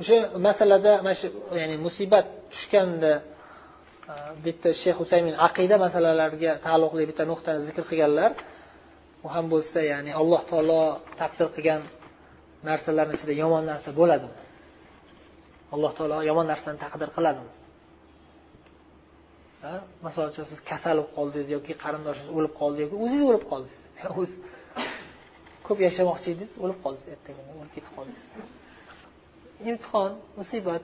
O'sha 0.02 0.18
masalada 0.48 0.92
mana 1.06 1.16
shu 1.22 1.28
ya'ni 1.62 1.76
musibat 1.86 2.26
tushganda 2.52 3.14
e, 4.12 4.14
bitta 4.46 4.70
shayx 4.82 4.96
husaymin 5.02 5.36
aqida 5.48 5.76
masalalariga 5.86 6.52
taalluqli 6.66 7.04
bitta 7.10 7.24
nuqtani 7.32 7.60
zikr 7.68 7.84
qilganlar 7.90 8.32
u 9.26 9.28
ham 9.36 9.46
bo'lsa 9.54 9.80
ya'ni 9.92 10.12
alloh 10.22 10.42
taolo 10.52 10.82
taqdir 11.22 11.48
qilgan 11.56 11.82
narsalarni 12.70 13.14
ichida 13.18 13.34
yomon 13.44 13.64
narsa 13.72 13.90
bo'ladimi? 14.00 14.38
Alloh 15.76 15.92
taolo 15.98 16.18
yomon 16.30 16.46
narsani 16.52 16.78
taqdir 16.86 17.10
qiladimi? 17.18 17.52
Misol 20.06 20.30
uchun 20.32 20.46
siz 20.52 20.60
kasal 20.70 20.98
bo'lib 20.98 21.10
qoldingiz 21.18 21.50
yoki 21.56 21.74
qarindoshingiz 21.84 22.32
o'lib 22.38 22.54
qoldi 22.62 22.80
yoki 22.84 22.96
o'zingiz 23.04 23.26
o'lib 23.32 23.46
qoldingiz. 23.52 23.80
O'z 24.20 24.32
ko'p 25.68 25.80
yashamoqchi 25.88 26.28
edingiz 26.34 26.52
o'lib 26.64 26.80
qoldingiz 26.84 27.08
ertaga 27.16 27.42
o'lib 27.60 27.72
ketib 27.76 27.92
qoldingiz. 27.98 28.24
Imtihon 29.70 30.12
musibat. 30.40 30.84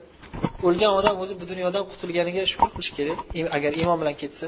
O'lgan 0.66 0.92
odam 0.98 1.16
o'zi 1.22 1.34
bu 1.40 1.44
dunyodan 1.52 1.84
qutulganiga 1.90 2.42
shukur 2.52 2.70
qilish 2.74 2.92
kerak 2.98 3.18
agar 3.56 3.72
iymon 3.80 3.98
bilan 4.02 4.16
ketsa. 4.22 4.46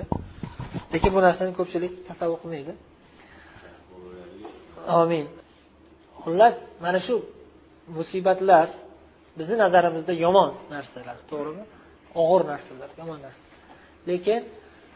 Lekin 0.93 1.11
bu 1.17 1.21
narsani 1.27 1.53
ko'pchilik 1.59 1.93
tasavvur 2.09 2.39
qilmaydi. 2.43 2.73
Omin 5.01 5.27
xullas 6.23 6.57
mana 6.85 7.01
shu 7.07 7.15
musibatlar 7.99 8.67
bizni 9.39 9.57
nazarimizda 9.65 10.13
yomon 10.25 10.51
narsalar 10.75 11.17
to'g'rimi? 11.31 11.65
Og'ir 12.23 12.43
narsalar 12.53 12.91
yomon 13.01 13.21
narsa 13.27 13.48
lekin 14.11 14.41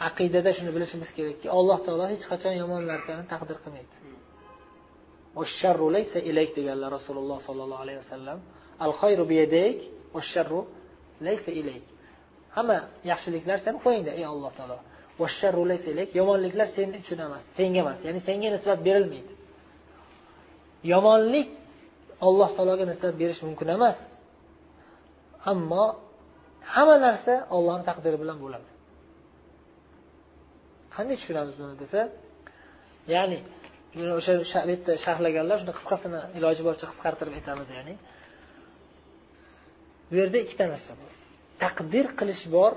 aqidada 0.08 0.50
shuni 0.56 0.70
bilishimiz 0.76 1.10
kerakki 1.16 1.46
alloh 1.58 1.78
taolo 1.86 2.04
hech 2.12 2.24
qachon 2.32 2.54
yomon 2.62 2.82
narsani 2.92 3.24
taqdir 3.32 3.56
qilmaydi. 3.64 3.94
Ilayk 6.30 6.50
deganlar 6.58 6.90
rasululloh 6.98 7.38
sollallohu 7.48 7.82
alayhi 7.84 8.00
vasallam. 8.04 8.38
Al 8.86 8.92
xayru 9.00 9.24
biyadayk 9.32 9.78
sharru 10.32 10.60
laysa 11.26 11.50
ilayk. 11.60 11.86
Hamma 12.56 12.78
yaxshiliklar 13.10 13.58
seni 13.64 13.78
qo'lingda 13.84 14.12
ey 14.20 14.24
alloh 14.32 14.52
taolo. 14.58 14.78
Sharru 15.40 15.62
laysa 15.70 15.88
ilayk. 15.94 16.10
Yomonliklar 16.20 16.68
sen 16.76 16.88
uchun 17.00 17.18
emas 17.26 17.44
senga 17.56 17.78
emas. 17.84 17.98
Ya'ni 18.06 18.20
senga 18.28 18.48
nisbat 18.54 18.78
berilmaydi. 18.86 19.32
Yomonlik 20.92 21.48
alloh 22.26 22.48
taologa 22.56 22.84
nisbat 22.92 23.14
berish 23.22 23.40
mumkin 23.46 23.68
emas. 23.76 23.98
Ammo 25.52 25.84
hamma 26.74 26.96
narsa 27.06 27.34
ollohni 27.56 27.84
taqdiri 27.90 28.16
bilan 28.22 28.38
bo'ladi. 28.44 28.68
Qanday 30.94 31.16
tushunamiz 31.20 31.54
buni 31.60 31.74
desa 31.82 32.00
ya'ni 33.14 33.38
o'sha 34.18 34.32
bu 34.40 34.70
yerda 34.74 34.92
sharhlaganlar 35.04 35.56
shuni 35.62 35.74
qisqasini 35.78 36.20
iloji 36.38 36.62
boricha 36.68 36.86
qisqartirib 36.92 37.34
aytamiz 37.38 37.68
ya'ni 37.76 37.94
bu 40.12 40.14
yerda 40.20 40.38
ikkita 40.44 40.64
narsa 40.72 40.92
bor. 41.00 41.12
Taqdir 41.64 42.06
qilish 42.18 42.44
bor 42.56 42.72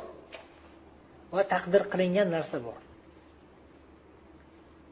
va 1.36 1.42
taqdir 1.54 1.84
qilingan 1.92 2.28
narsa 2.36 2.58
bor. 2.68 2.80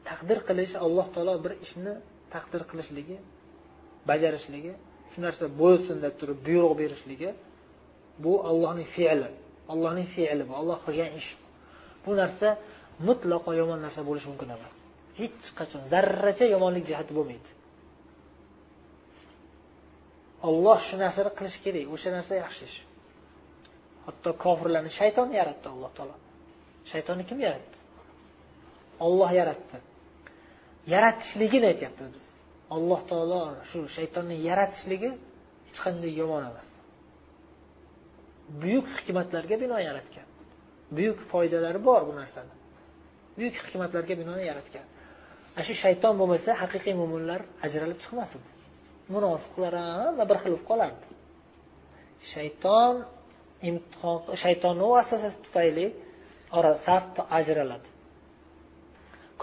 Taqdir 0.08 0.38
qilish 0.48 0.72
alloh 0.84 1.06
taolo 1.14 1.34
bir 1.44 1.52
ishni 1.66 1.94
taqdir 2.34 2.62
qilishligi 2.70 3.16
bajarishligi 4.10 4.72
shu 5.12 5.18
narsa 5.26 5.44
bo'lsin 5.62 5.96
deb 6.04 6.14
turib 6.20 6.38
buyruq 6.48 6.72
berishligi 6.82 7.30
bu 8.24 8.32
allohning 8.50 8.88
fe'li 8.96 9.30
allohning 9.72 10.08
fe'li 10.14 10.44
bu 10.48 10.52
olloh 10.60 10.78
qilgan 10.86 11.10
ish. 11.20 11.30
Bu 12.04 12.12
narsa 12.22 12.48
mutlaqo 13.08 13.50
yomon 13.60 13.80
narsa 13.86 14.02
bo'lishi 14.08 14.28
mumkin 14.32 14.50
emas. 14.56 14.74
Hech 15.20 15.44
qachon 15.58 15.82
zarracha 15.92 16.46
yomonlik 16.54 16.84
jihati 16.90 17.12
bo'lmaydi. 17.18 17.50
Olloh 20.48 20.78
shu 20.86 20.96
narsani 21.04 21.30
qilishi 21.38 21.60
kerak 21.64 21.86
o'sha 21.94 22.10
narsa 22.16 22.34
yaxshi 22.42 22.62
ish. 22.70 22.78
Hatto 24.06 24.30
kofirlarni 24.44 24.90
shayton 25.00 25.28
yaratdi 25.38 25.66
alloh 25.74 25.90
taolo. 25.96 26.16
Shaytonni 26.92 27.24
kim 27.30 27.38
yaratdi? 27.46 27.76
Olloh 29.06 29.30
yaratdi. 29.40 29.76
Yaratishligini 30.94 31.66
aytyapmiz 31.72 32.10
biz. 32.14 32.24
Alloh 32.76 33.00
taolo 33.10 33.40
shu 33.70 33.78
shaytonni 33.96 34.36
yaratishligi 34.48 35.10
hech 35.66 35.78
qanday 35.84 36.12
yomon 36.20 36.42
emas. 36.50 36.68
Buyuk 38.62 38.86
hikmatlarga 38.96 39.56
binoan 39.62 39.84
yaratgan. 39.88 40.28
Buyuk 40.96 41.18
foydalari 41.30 41.80
bor 41.88 42.02
bu 42.08 42.12
narsani. 42.20 42.54
Buyuk 43.36 43.54
hikmatlarga 43.66 44.14
binoan 44.20 44.42
yaratgan. 44.50 44.86
Ana 45.56 45.64
shu 45.68 45.74
shayton 45.84 46.14
bo'lmasa 46.20 46.50
haqiqiy 46.62 46.94
mo'minlar 47.00 47.40
ajralib 47.66 47.98
chiqmas 48.04 48.30
edi 48.38 48.50
munofiqlar 49.14 49.74
hamma 49.84 50.24
bir 50.30 50.36
xil 50.42 50.52
bo'lib 50.52 50.64
qolardi. 50.70 51.06
Shayton 52.32 52.94
imtihon 53.68 54.18
shaytonni 54.42 54.86
vasvasasi 54.94 55.38
tufayli 55.44 55.86
ora 56.58 56.72
saf 56.86 57.04
ajraladi. 57.38 57.88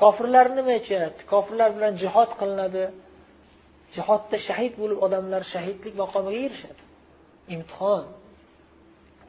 Kofirlar 0.02 0.46
nima 0.58 0.74
uchun 0.82 0.94
yaratdi? 0.98 1.22
Kofirlar 1.34 1.70
bilan 1.78 1.94
jihod 2.04 2.32
qilinadi. 2.40 2.84
Jihodda 3.96 4.38
shahid 4.48 4.74
bo'lib 4.82 5.00
odamlar 5.06 5.42
shahidlik 5.54 5.94
maqomiga 6.04 6.40
erishadi. 6.48 6.84
Imtihon 7.56 8.04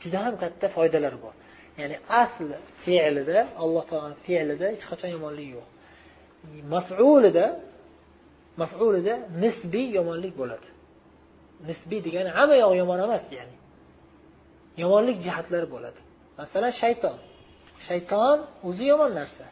juda 0.03 0.19
ham 0.27 0.35
katta 0.43 0.67
foydalari 0.77 1.19
bor. 1.25 1.35
Ya'ni 1.81 1.97
asl 2.23 2.49
fe'lida 2.85 3.39
alloh 3.63 3.85
taoloni 3.91 4.17
fe'lida 4.27 4.67
hech 4.75 4.85
qachon 4.91 5.11
yomonlik 5.17 5.49
yo'q. 5.57 5.67
Mafulida 6.75 7.47
mafulida 8.63 9.15
nisbiy 9.43 9.89
yomonlik 9.99 10.35
bo'ladi. 10.41 10.69
Nisbiy 11.69 12.01
degani 12.07 12.31
hamma 12.39 12.55
yog'i 12.63 12.77
yomon 12.83 12.99
emas 13.07 13.25
ya'ni. 13.39 13.57
Yomonlik 14.83 15.19
jihatlari 15.25 15.67
bo'ladi. 15.75 16.01
Masalan 16.41 16.73
shayton. 16.83 17.17
Shayton 17.87 18.39
o'zi 18.69 18.85
yomon 18.93 19.13
narsa. 19.21 19.45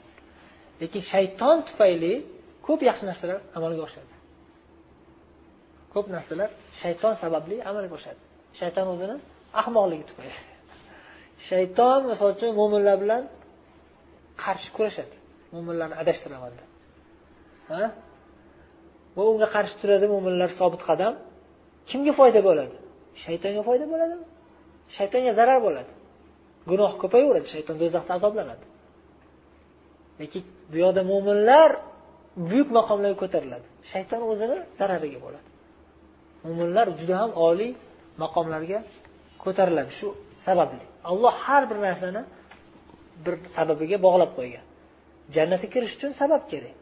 Lekin 0.80 1.02
shayton 1.12 1.56
tufayli 1.68 2.14
ko'p 2.66 2.80
yaxshi 2.88 3.04
narsalar 3.10 3.38
amalga 3.56 3.82
oshadi. 3.88 4.12
Ko'p 5.94 6.06
narsalar 6.16 6.50
shayton 6.80 7.14
sababli 7.22 7.56
amalga 7.70 7.94
oshadi. 8.00 8.22
Shayton 8.60 8.86
o'zini 8.92 9.16
ahmoqligi 9.60 10.04
tufayli. 10.10 10.49
Shayton 11.48 12.00
misol 12.10 12.28
uchun 12.34 12.50
mo'minlar 12.60 12.96
bilan 13.02 13.22
qarshi 14.42 14.68
kurashadi. 14.76 15.16
Mo'minlarni 15.54 15.96
adashtiraman 16.02 16.52
deb. 16.58 16.68
Va 19.16 19.22
unga 19.32 19.48
qarshi 19.54 19.74
turadi 19.80 20.06
mo'minlar 20.14 20.50
sobit 20.60 20.82
qadam. 20.90 21.12
Kimga 21.90 22.12
foyda 22.20 22.40
bo'ladi? 22.48 22.76
Shaytonga 23.24 23.62
foyda 23.68 23.86
bo'ladimi 23.92 24.26
shaytonga 24.96 25.32
zarar 25.38 25.58
bo'ladi. 25.66 25.92
Gunoh 26.70 26.92
ko'payaveradi. 27.02 27.46
Shayton 27.54 27.76
do'zaxda 27.82 28.12
azoblanadi. 28.18 28.64
Lekin 30.20 30.42
bu 30.70 30.76
yoqda 30.84 31.02
mo'minlar 31.12 31.70
buyuk 32.48 32.68
maqomlarga 32.78 33.18
ko'tariladi. 33.22 33.66
Shayton 33.92 34.20
o'zini 34.30 34.58
zarariga 34.78 35.18
bo'ladi. 35.26 35.48
Mo'minlar 36.44 36.86
juda 37.00 37.14
ham 37.22 37.30
oliy 37.48 37.72
maqomlarga 38.22 38.78
ko'tariladi. 39.44 39.90
Shu 39.98 40.08
sababli. 40.46 40.84
Alloh 41.10 41.34
har 41.46 41.62
bir 41.70 41.78
narsani 41.86 42.22
bir 43.24 43.34
sababiga 43.56 43.98
bog'lab 44.06 44.30
qo'ygan. 44.38 44.64
Jannatga 45.34 45.68
kirish 45.74 45.94
uchun 45.98 46.12
sabab 46.20 46.42
kerak. 46.52 46.76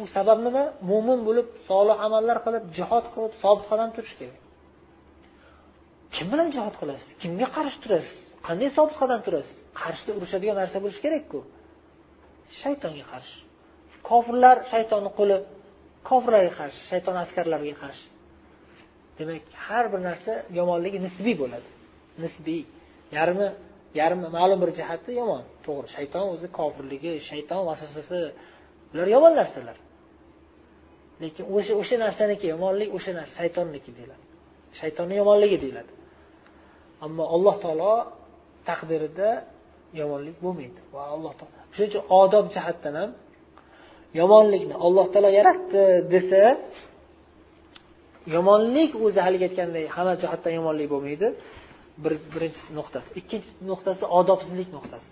U 0.00 0.06
sabab 0.16 0.38
nima? 0.46 0.64
Mo'min 0.90 1.20
bo'lib 1.28 1.48
solih 1.68 1.96
amallar 2.06 2.38
qilib 2.46 2.64
jihod 2.78 3.06
qilib 3.14 3.32
sobit 3.42 3.66
qadam 3.70 3.90
turish 3.96 4.14
kerak. 4.20 4.40
Kim 6.14 6.26
bilan 6.32 6.48
jihod 6.56 6.74
qilasiz? 6.80 7.08
Kimga 7.22 7.48
qarshi 7.56 7.78
turasiz? 7.84 8.16
Qanday 8.46 8.68
sobit 8.78 8.96
qadam 9.02 9.20
turasiz? 9.26 9.56
Qarshida 9.80 10.12
urushadigan 10.18 10.56
narsa 10.62 10.78
bo'lishi 10.84 11.00
kerakku. 11.06 11.38
Shaytonga 12.60 13.06
qarshi. 13.12 13.38
Kofirlar 14.08 14.56
shaytonni 14.72 15.10
qo'li 15.18 15.36
kofirlarga 16.08 16.52
qarshi 16.60 16.80
shayton 16.90 17.16
askarlariga 17.24 17.76
qarshi. 17.84 18.06
Demak 19.18 19.44
har 19.66 19.84
bir 19.92 20.00
narsa 20.08 20.32
yomonligi 20.58 20.98
nisbiy 21.06 21.36
bo'ladi. 21.42 21.68
Nisbiy. 22.24 22.62
Yarmi 23.18 23.48
yarmi 24.00 24.28
ma'lum 24.36 24.58
bir 24.62 24.70
jihati 24.78 25.10
yomon. 25.20 25.42
To'g'ri 25.66 25.88
shayton 25.96 26.24
o'zi 26.34 26.46
kofirligi 26.58 27.12
shayton 27.30 27.60
vasvasasi 27.68 28.18
bular 28.90 29.08
yomon 29.16 29.32
narsalar. 29.40 29.76
Lekin 31.22 31.44
o'sha 31.56 31.72
o'sha 31.82 31.96
narsaniki 32.04 32.46
yomonlik 32.54 32.90
o'sha 32.96 33.12
narsa 33.18 33.34
shaytonniki 33.40 33.90
deyiladi. 33.98 34.24
Shaytonni 34.80 35.14
yomonligi 35.22 35.58
deyiladi. 35.64 35.92
Ammo 37.04 37.24
alloh 37.34 37.56
taolo 37.64 37.92
taqdirida 38.68 39.30
yomonlik 40.00 40.36
bo'lmaydi. 40.44 40.80
Va 40.94 41.02
alloh 41.14 41.32
taolo 41.38 41.54
shuning 41.74 41.90
uchun 41.92 42.04
odob 42.22 42.46
jihatdan 42.54 42.94
ham 43.00 43.10
yomonlikni 44.20 44.74
alloh 44.86 45.06
taolo 45.12 45.30
yaratdi 45.38 45.82
desa 46.14 46.42
yomonlik 48.34 48.90
o'zi 49.04 49.20
haligi 49.26 49.44
aytganday 49.48 49.84
hamma 49.96 50.14
jihatdan 50.22 50.52
yomonlik 50.58 50.88
bo'lmaydi. 50.94 51.28
Bir 52.04 52.12
birinchi 52.34 52.62
nuqtasi. 52.78 53.08
Ikkinchi 53.20 53.50
nuqtasi 53.70 54.04
odobsizlik 54.18 54.70
nuqtasi. 54.76 55.10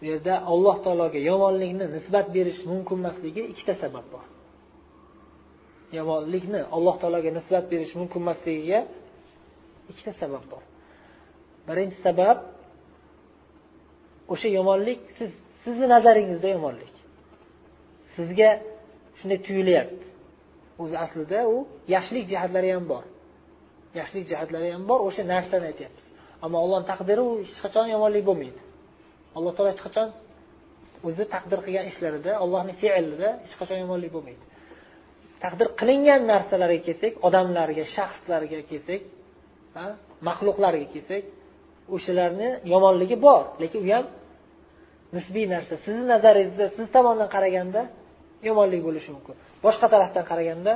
Bu 0.00 0.04
yerda 0.10 0.34
alloh 0.52 0.76
taologa 0.84 1.18
yomonlikni 1.30 1.86
nisbat 1.96 2.26
berish 2.36 2.60
mumkin 2.70 2.96
emasligi 3.02 3.42
ikkita 3.52 3.74
sabab 3.82 4.06
bor. 4.12 4.24
Yomonlikni 5.98 6.60
alloh 6.76 6.96
taologa 7.02 7.30
nisbat 7.38 7.64
berish 7.72 7.92
mumkin 7.98 8.20
emasligiga 8.24 8.80
ikkita 9.90 10.12
sabab 10.22 10.44
bor. 10.52 10.62
Birinchi 11.68 11.98
sabab 12.06 12.38
o'sha 14.32 14.48
yomonlik 14.58 15.00
siz 15.18 15.30
sizni 15.64 15.86
nazaringizda 15.94 16.48
yomonlik. 16.56 16.94
Sizga 18.14 18.50
shunday 19.18 19.38
tuyulyapti. 19.46 20.06
O'zi 20.82 20.96
aslida 21.04 21.40
u 21.54 21.56
yaxshilik 21.94 22.24
jihatlari 22.32 22.70
ham 22.76 22.84
bor. 22.92 23.04
Yaxshilik 23.98 24.26
jihatlari 24.30 24.68
ham 24.74 24.82
bor 24.90 25.00
o'sha 25.08 25.22
narsani 25.34 25.66
aytyapmiz. 25.70 26.04
Ammo 26.44 26.56
allohni 26.64 26.86
taqdiri 26.92 27.22
u 27.28 27.32
hech 27.42 27.60
qachon 27.64 27.86
yomonlik 27.94 28.24
bo'lmaydi. 28.28 28.60
Alloh 29.36 29.52
taolo 29.56 29.70
hech 29.74 29.82
qachon 29.86 30.08
o'zi 31.08 31.24
taqdir 31.34 31.58
qilgan 31.66 31.86
ishlarida 31.92 32.30
allohni 32.44 32.74
fe'lida 32.82 33.28
hech 33.44 33.54
qachon 33.60 33.78
yomonlik 33.84 34.10
bo'lmaydi. 34.16 34.44
Taqdir 35.44 35.68
qilingan 35.80 36.20
narsalarga 36.32 36.80
kelsak 36.88 37.12
odamlarga 37.26 37.84
shaxslarga 37.96 38.60
kelsak 38.70 39.02
maxluqlarga 40.28 40.86
kelsak 40.94 41.24
o'shalarni 41.94 42.48
yomonligi 42.72 43.16
bor 43.26 43.42
lekin 43.62 43.80
u 43.86 43.88
ham 43.94 44.06
nisbiy 45.16 45.46
narsa. 45.54 45.74
Sizni 45.84 46.04
nazaringizda 46.14 46.66
siz 46.76 46.86
tomondan 46.96 47.28
qaraganda 47.34 47.82
yomonlik 48.48 48.82
bo'lishi 48.86 49.10
mumkin. 49.16 49.34
Boshqa 49.66 49.86
tarafdan 49.94 50.24
qaraganda 50.30 50.72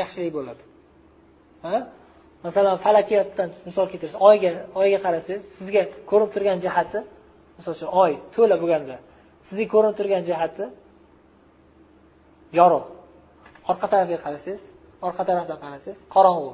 yaxshilik 0.00 0.32
bo'ladi. 0.38 0.62
Ha? 1.66 1.76
Masalan 2.46 2.76
falakiyotdan 2.84 3.48
misol 3.68 3.86
keltirsa 3.92 4.16
oyga 4.28 4.50
oyga 4.80 4.98
qarasangiz 5.06 5.42
sizga 5.58 5.82
ko'rinib 6.10 6.30
turgan 6.34 6.58
jihati 6.64 7.00
misol 7.58 7.72
uchun 7.76 7.90
oy 8.02 8.12
to'la 8.34 8.56
bo'lganda 8.62 8.96
sizga 9.48 9.66
ko'rinib 9.74 9.96
turgan 10.00 10.22
jihati 10.30 10.64
yorug' 12.58 12.88
orqa 13.70 13.86
tarafga 13.92 14.18
qarasangiz 14.24 14.62
orqa 15.06 15.22
tarafdan 15.28 15.58
qarasangiz 15.64 15.98
qorong'u. 16.14 16.52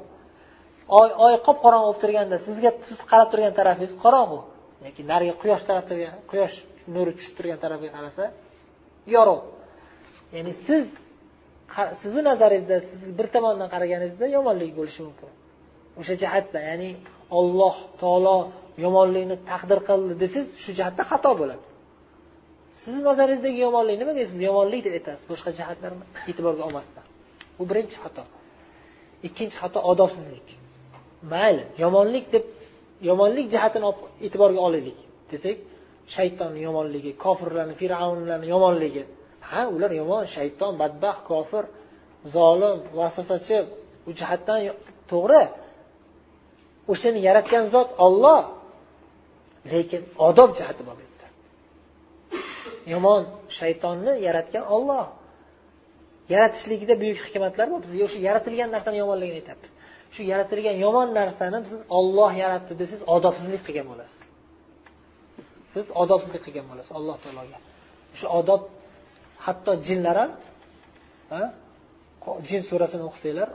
Oy 0.98 1.08
oy 1.26 1.34
qop 1.46 1.58
qorong'u 1.64 1.86
bo'lib 1.88 2.00
turganda 2.04 2.36
sizga 2.46 2.70
siz 2.88 2.98
qarab 3.10 3.28
turgan 3.32 3.52
tarafingiz 3.58 3.92
qorong'u. 4.04 4.40
Yoki 4.86 5.02
narigi 5.12 5.34
quyosh 5.42 5.62
tarafga 5.68 6.10
quyosh 6.30 6.56
nuri 6.94 7.12
tushib 7.18 7.34
turgan 7.38 7.58
tarafga 7.64 7.88
qarasa 7.96 8.24
yorug' 9.14 9.44
ya'ni 10.36 10.52
siz 10.66 10.86
sizni 12.02 12.22
nazaringizda 12.30 12.76
siz 12.90 13.00
bir 13.18 13.26
tomondan 13.34 13.68
qaraganingizda 13.74 14.26
yomonlik 14.36 14.72
bo'lishi 14.78 15.00
mumkin. 15.06 15.30
O'sha 16.00 16.14
jihatda 16.22 16.58
ya'ni 16.68 16.90
olloh 17.38 17.76
taolo 18.02 18.38
yomonlikni 18.84 19.36
taqdir 19.50 19.78
qildi 19.88 20.14
desangiz 20.22 20.48
shu 20.62 20.70
jihatda 20.78 21.02
xato 21.10 21.30
bo'ladi. 21.40 21.66
Sizni 22.80 23.02
nazaringizdagi 23.10 23.58
yomonlik 23.66 23.96
nimaga 24.02 24.22
siz 24.30 24.38
yomonlik 24.48 24.80
deb 24.86 24.94
aytasiz 24.98 25.24
boshqa 25.32 25.50
jihatlarni 25.58 26.04
e'tiborga 26.30 26.62
olmasdan. 26.68 27.04
Bu 27.58 27.62
birinchi 27.70 27.96
xato. 28.04 28.24
Ikkinchi 29.26 29.56
xato 29.62 29.78
odobsizlik. 29.92 30.48
Mayli 31.32 31.64
yomonlik 31.84 32.26
deb 32.34 32.44
yomonlik 33.08 33.46
jihatini 33.54 33.84
olib 33.90 34.00
e'tiborga 34.26 34.60
olaylik 34.68 34.98
desak 35.30 35.56
shaytonni 36.14 36.60
yomonligi 36.68 37.12
kofirlarni 37.24 37.74
fir'avnlarni 37.80 38.46
yomonligi 38.54 39.02
ha 39.48 39.60
ular 39.74 39.90
yomon 40.00 40.24
shayton 40.36 40.72
badbaxt 40.80 41.22
kofir 41.30 41.64
zolim 42.34 42.76
vasvasachi 42.98 43.58
u 44.08 44.10
jihatdan 44.18 44.60
to'g'ri. 45.12 45.42
O'shani 46.92 47.20
yaratgan 47.28 47.64
zot 47.74 47.90
olloh 48.06 48.40
lekin 49.72 50.02
odob 50.28 50.50
jihati 50.58 50.82
bor 50.86 50.94
bu 50.98 51.02
yerda 51.06 51.26
yomon 52.92 53.22
shaytonni 53.58 54.12
yaratgan 54.26 54.64
olloh 54.76 55.04
yaratishligida 56.34 56.94
buyuk 57.02 57.18
hikmatlar 57.26 57.66
bor 57.72 57.80
biz 57.84 57.92
o'sha 58.06 58.18
yaratilgan 58.28 58.68
narsani 58.74 58.96
yomonligini 59.02 59.38
aytyapmiz. 59.42 59.70
Shu 60.14 60.20
yaratilgan 60.32 60.76
yomon 60.84 61.08
narsani 61.20 61.58
siz 61.70 61.80
olloh 61.98 62.30
yaratdi 62.42 62.72
desangiz 62.80 63.02
odobsizlik 63.16 63.62
qilgan 63.66 63.86
bo'lasiz. 63.92 64.20
Siz 65.72 65.86
odobsizlik 66.02 66.42
qilgan 66.46 66.66
bo'lasiz 66.70 66.92
alloh 66.98 67.16
taologa. 67.24 67.58
Shu 68.18 68.26
odob 68.40 68.62
hatto 69.46 69.72
jinlar 69.88 70.16
ham 70.22 70.30
jin 72.48 72.62
surasini 72.68 73.04
o'qisanglar 73.08 73.48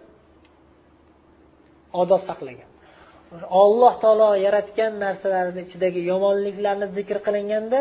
odob 2.01 2.21
saqlagan. 2.29 2.70
Olloh 3.63 3.93
taolo 4.03 4.29
yaratgan 4.45 4.93
narsalarni 5.05 5.61
ichidagi 5.67 6.01
yomonliklarni 6.11 6.87
zikr 6.97 7.17
qilinganda 7.27 7.79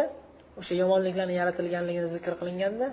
o'sha 0.61 0.75
yomonliklarni 0.83 1.35
yaratilganligini 1.41 2.09
zikr 2.17 2.33
qilinganda 2.41 2.87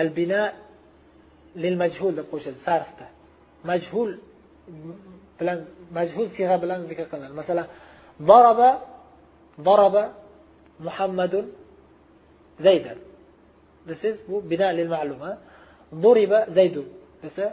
al 0.00 0.08
bina 0.18 0.42
lil 1.62 1.76
majhul 1.82 2.12
deb 2.18 2.26
qo'yishadi 2.32 2.58
sarfda. 2.68 3.06
Majhul 3.70 4.10
bilan 5.38 5.58
majhul 5.98 6.26
siyg'a 6.36 6.56
bilan 6.64 6.80
zikr 6.90 7.06
qilinadi. 7.10 7.34
Masalan 7.42 7.66
daraba 8.30 8.70
daraba 9.68 10.04
muhammadun 10.86 11.46
zaydan 12.66 12.98
this 13.88 14.02
is 14.08 14.16
bu 14.28 14.36
bina 14.52 14.68
lil 14.78 14.88
ma'lum 14.94 15.20
duriba 16.04 16.40
zaydun 16.56 16.86
desa 17.22 17.46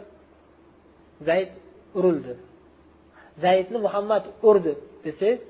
zayd 1.28 1.50
urildi. 1.98 2.34
Zaydni 3.44 3.78
muhammad 3.86 4.24
urdi 4.50 4.72
desangiz 5.04 5.40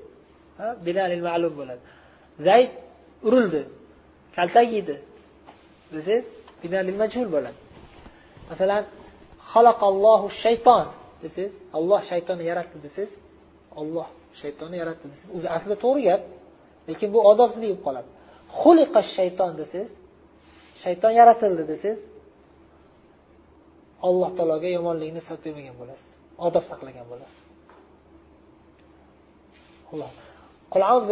bilalil 0.85 1.23
ma'lum 1.29 1.53
bo'ladi. 1.59 1.81
Zayd 2.47 2.71
urildi 3.27 3.61
kaltak 4.35 4.67
yedi 4.77 4.95
desangiz 5.95 6.25
bilalil 6.63 6.97
majhul 7.03 7.27
bo'ladi. 7.35 7.59
Masalan 8.51 8.83
xalaqallohu 9.51 10.27
shayton 10.43 10.85
desangiz 11.23 11.53
olloh 11.77 12.01
shaytonni 12.11 12.43
yaratdi 12.51 12.77
desangiz 12.85 13.13
olloh 13.79 14.07
shaytonni 14.41 14.75
yaratdi 14.81 15.05
desangiz 15.11 15.31
o'zi 15.37 15.47
aslida 15.55 15.75
to'g'ri 15.85 16.01
gap 16.09 16.21
lekin 16.89 17.09
bu 17.15 17.19
odobsizlik 17.31 17.69
bo'lib 17.69 17.83
qoladi. 17.87 18.09
Xuliqa 18.61 19.01
shayton 19.15 19.51
desangiz 19.61 19.91
shayton 20.83 21.11
yaratildi 21.19 21.63
desangiz 21.71 22.01
alloh 24.07 24.29
taologa 24.37 24.69
yomonlikni 24.77 25.15
nisbat 25.19 25.39
bermagan 25.45 25.75
bo'lasiz 25.81 26.09
odob 26.47 26.65
saqlagan 26.71 27.05
bo'lasiz. 27.11 27.39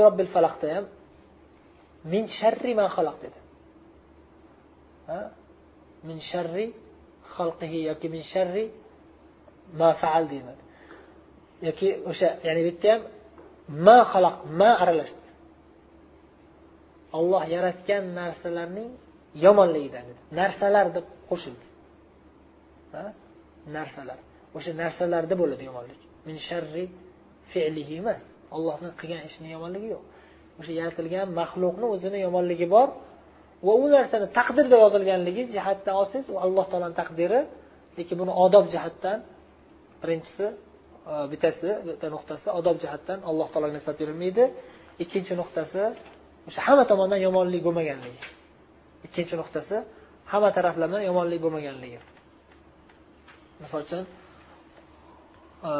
Robbil 0.04 0.30
falaqda 0.36 0.68
ham 0.76 0.86
min 2.14 2.24
sharri 2.38 2.72
man 2.80 2.90
xalaq 2.96 3.18
dedi. 3.24 3.40
Min 6.08 6.18
sharri 6.30 6.68
xalqihi 7.36 7.80
yoki 7.90 8.08
min 8.16 8.24
sharri 8.34 8.66
ma 9.80 9.90
faal 10.02 10.24
deyiladi 10.32 10.64
yoki 11.68 11.88
o'sha 12.12 12.30
ya'ni 12.48 12.62
bu 12.68 12.72
yerda 12.72 12.90
ham 12.94 13.02
ma 13.88 13.98
xalaq 14.12 14.36
ma 14.60 14.72
aralashdi. 14.84 15.28
Olloh 17.18 17.44
yaratgan 17.56 18.04
narsalarning 18.20 18.90
yomonligidan 19.46 20.06
narsalar 20.40 20.88
deb 20.96 21.06
qo'shildi. 21.30 21.66
Narsalar. 23.78 24.20
O'sha 24.58 24.72
narsalarda 24.84 25.36
bo'ladi 25.42 25.64
yomonlik. 25.70 26.02
Min 26.28 26.38
sharri 26.48 26.86
fe'lihi 27.52 27.94
emas. 28.02 28.22
Ollohni 28.56 28.90
qilgan 29.00 29.24
ishini 29.30 29.50
yomonligi 29.56 29.88
yo'q. 29.96 30.04
O'sha 30.60 30.74
yaratilgan 30.80 31.28
maxluqni 31.40 31.86
o'zini 31.94 32.20
yomonligi 32.26 32.68
bor 32.76 32.88
va 33.66 33.74
u 33.84 33.86
narsani 33.96 34.28
taqdirda 34.40 34.76
yozilganligi 34.84 35.44
jihatdan 35.56 35.94
olsangiz 36.02 36.28
u 36.34 36.36
alloh 36.46 36.66
taoloni 36.72 36.96
taqdiri 37.02 37.40
lekin 37.98 38.16
buni 38.22 38.34
odob 38.46 38.66
jihatdan 38.74 39.20
birinchisi 40.02 40.46
e, 41.12 41.14
bittasi 41.32 41.70
bitta 41.88 42.08
nuqtasi 42.16 42.48
odob 42.60 42.78
jihatdan 42.84 43.20
alloh 43.30 43.48
taologa 43.52 43.74
nisbat 43.78 43.96
berilmaydi. 44.02 44.44
Ikkinchi 45.04 45.34
nuqtasi 45.42 45.82
o'sha 46.48 46.62
hamma 46.68 46.84
tomondan 46.92 47.20
yomonlik 47.28 47.62
bo'lmaganligi. 47.68 48.20
Ikkinchi 49.08 49.36
nuqtasi 49.42 49.76
hamma 50.32 50.50
taraflama 50.58 51.00
yomonlik 51.10 51.40
bo'lmaganligi. 51.46 52.00
Misol 53.62 53.80
uchun 53.86 54.04
e, 55.70 55.72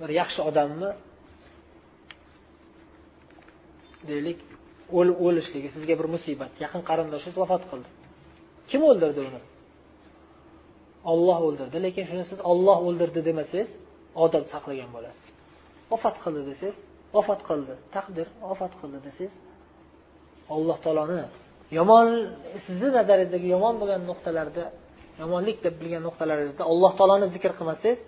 bir 0.00 0.10
yaxshi 0.20 0.40
odamni 0.50 0.90
deylik 4.10 4.38
o'lishligi 5.26 5.68
sizga 5.76 5.94
bir 6.00 6.08
musibat. 6.14 6.52
Yaqin 6.64 6.82
qarindoshingiz 6.88 7.36
vafot 7.42 7.64
qildi. 7.70 7.88
Kim 8.70 8.80
o'ldirdi 8.90 9.20
uni? 9.28 9.40
Olloh 11.12 11.38
o'ldirdi 11.48 11.76
lekin 11.86 12.04
shuni 12.10 12.24
siz 12.30 12.38
olloh 12.50 12.78
o'ldirdi 12.88 13.20
demasangiz 13.28 13.70
odob 14.24 14.44
saqlagan 14.52 14.90
bo'lasiz. 14.96 15.26
Vafot 15.92 16.16
qildi 16.24 16.42
desangiz 16.50 16.78
vafot 17.16 17.40
qildi. 17.48 17.74
Taqdir 17.96 18.26
vafot 18.50 18.72
qildi 18.80 18.98
desangiz 19.08 19.34
alloh 20.54 20.78
taoloni 20.84 21.22
yomon 21.78 22.08
sizni 22.66 22.88
nazaringizdagi 22.98 23.48
yomon 23.54 23.74
bo'lgan 23.80 24.02
nuqtalarda 24.10 24.64
yomonlik 25.22 25.58
deb 25.64 25.74
bilgan 25.80 26.02
nuqtalaringizda 26.08 26.62
alloh 26.72 26.92
taoloni 26.98 27.26
zikr 27.34 27.52
qilmasangiz 27.58 27.98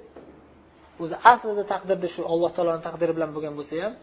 o'zi 1.03 1.17
aslida 1.33 1.65
taqdirda 1.73 2.09
shu 2.15 2.21
alloh 2.33 2.51
taoloni 2.57 2.83
taqdiri 2.89 3.13
bilan 3.17 3.31
bo'lgan 3.37 3.55
bo'lsa 3.59 3.75
ham 3.85 3.95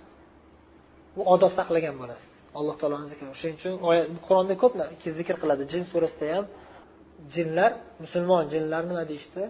bu 1.15 1.21
odob 1.33 1.51
saqlagan 1.59 1.95
bo'lasiz 2.01 2.31
alloh 2.59 2.75
taoloni 2.81 3.07
zikri 3.11 3.25
shuning 3.41 3.57
uchun 3.59 3.73
qur'onda 4.27 4.55
ko'p 4.61 4.73
zikr 5.19 5.35
qiladi. 5.41 5.63
Jin 5.71 5.83
surasida 5.91 6.27
ham 6.37 6.45
jinlar 7.35 7.71
musulmon 8.03 8.43
jinlar 8.53 8.81
nima 8.89 9.03
deyishdi? 9.11 9.43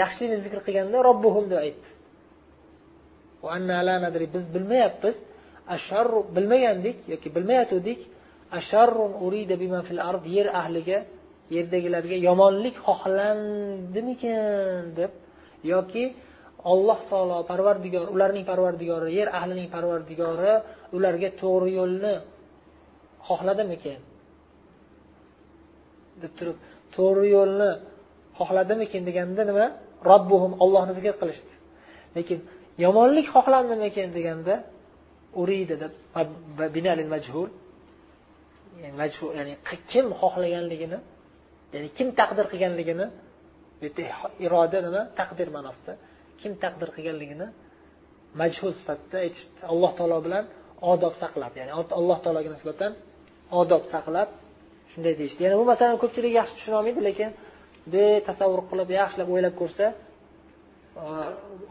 Yaxshilikni 0.00 0.38
zikr 0.46 0.58
qilganda 0.66 0.98
robbuhum 1.08 1.44
deb 1.50 1.58
aytdi. 1.66 1.88
Biz 4.34 4.44
bilmayapmiz. 4.54 5.16
Bilmagandik 6.36 6.96
yoki 7.12 7.28
bilmayotgandik. 7.36 8.00
Urida 9.26 9.56
bima 9.62 9.80
fil 9.88 10.00
ard 10.10 10.24
yer 10.36 10.46
ahliga 10.60 10.98
yerdagilarga 11.56 12.16
yomonlik 12.28 12.76
xohlandimikin 12.86 14.38
deb 14.98 15.12
yoki 15.72 16.04
alloh 16.72 16.98
taolo 17.10 17.38
parvardigor 17.50 18.06
ularning 18.14 18.44
parvardigori 18.50 19.10
yer 19.18 19.28
ahlining 19.38 19.68
parvardigori 19.74 20.52
ularga 20.96 21.28
to'g'ri 21.42 21.70
yo'lni 21.80 22.14
xohladimikin? 23.28 24.00
deb 26.22 26.32
turib 26.38 26.56
to'g'ri 26.96 27.26
yo'lni 27.36 27.70
xohladimikin 28.38 29.02
deganda 29.08 29.42
nima? 29.50 29.66
Robbuhum 30.10 30.52
ollohni 30.64 30.92
zikr 30.98 31.14
qilishdi. 31.20 31.52
Lekin 32.16 32.38
yomonlik 32.84 33.26
xohlandimikin 33.34 34.08
deganda 34.18 34.54
uriydi 35.42 35.74
deb 35.82 35.92
majhul 37.14 37.48
majhul 39.00 39.30
ya'ni 39.38 39.54
kim 39.90 40.06
xohlaganligini 40.20 40.98
ya'ni 41.72 41.88
kim 41.98 42.08
taqdir 42.20 42.46
qilganligini 42.52 43.06
bu 43.80 43.86
iroda 44.46 44.78
nima? 44.86 45.02
Taqdir 45.20 45.48
ma'nosida. 45.56 45.92
Kim 46.40 46.52
taqdir 46.64 46.88
qilganligini 46.96 47.46
majhul 48.40 48.72
sifatida 48.80 49.16
aytish 49.24 49.44
alloh 49.72 49.92
taolo 49.98 50.18
bilan 50.26 50.44
odob 50.92 51.14
saqlab 51.22 51.52
ya'ni 51.60 51.72
alloh 52.00 52.18
taologa 52.24 52.50
nisbatan 52.56 52.92
odob 53.60 53.82
saqlab 53.94 54.28
shunday 54.92 55.14
deyishdi. 55.20 55.40
Ya'ni 55.46 55.56
bu 55.60 55.64
masalani 55.72 55.98
ko'pchilik 56.04 56.32
yaxshi 56.40 56.54
tushuna 56.58 56.76
olmaydi 56.80 57.00
lekin 57.08 57.30
bunday 57.84 58.12
tasavvur 58.28 58.60
qilib 58.70 58.88
yaxshilab 59.00 59.28
o'ylab 59.34 59.54
ko'rsa 59.60 59.86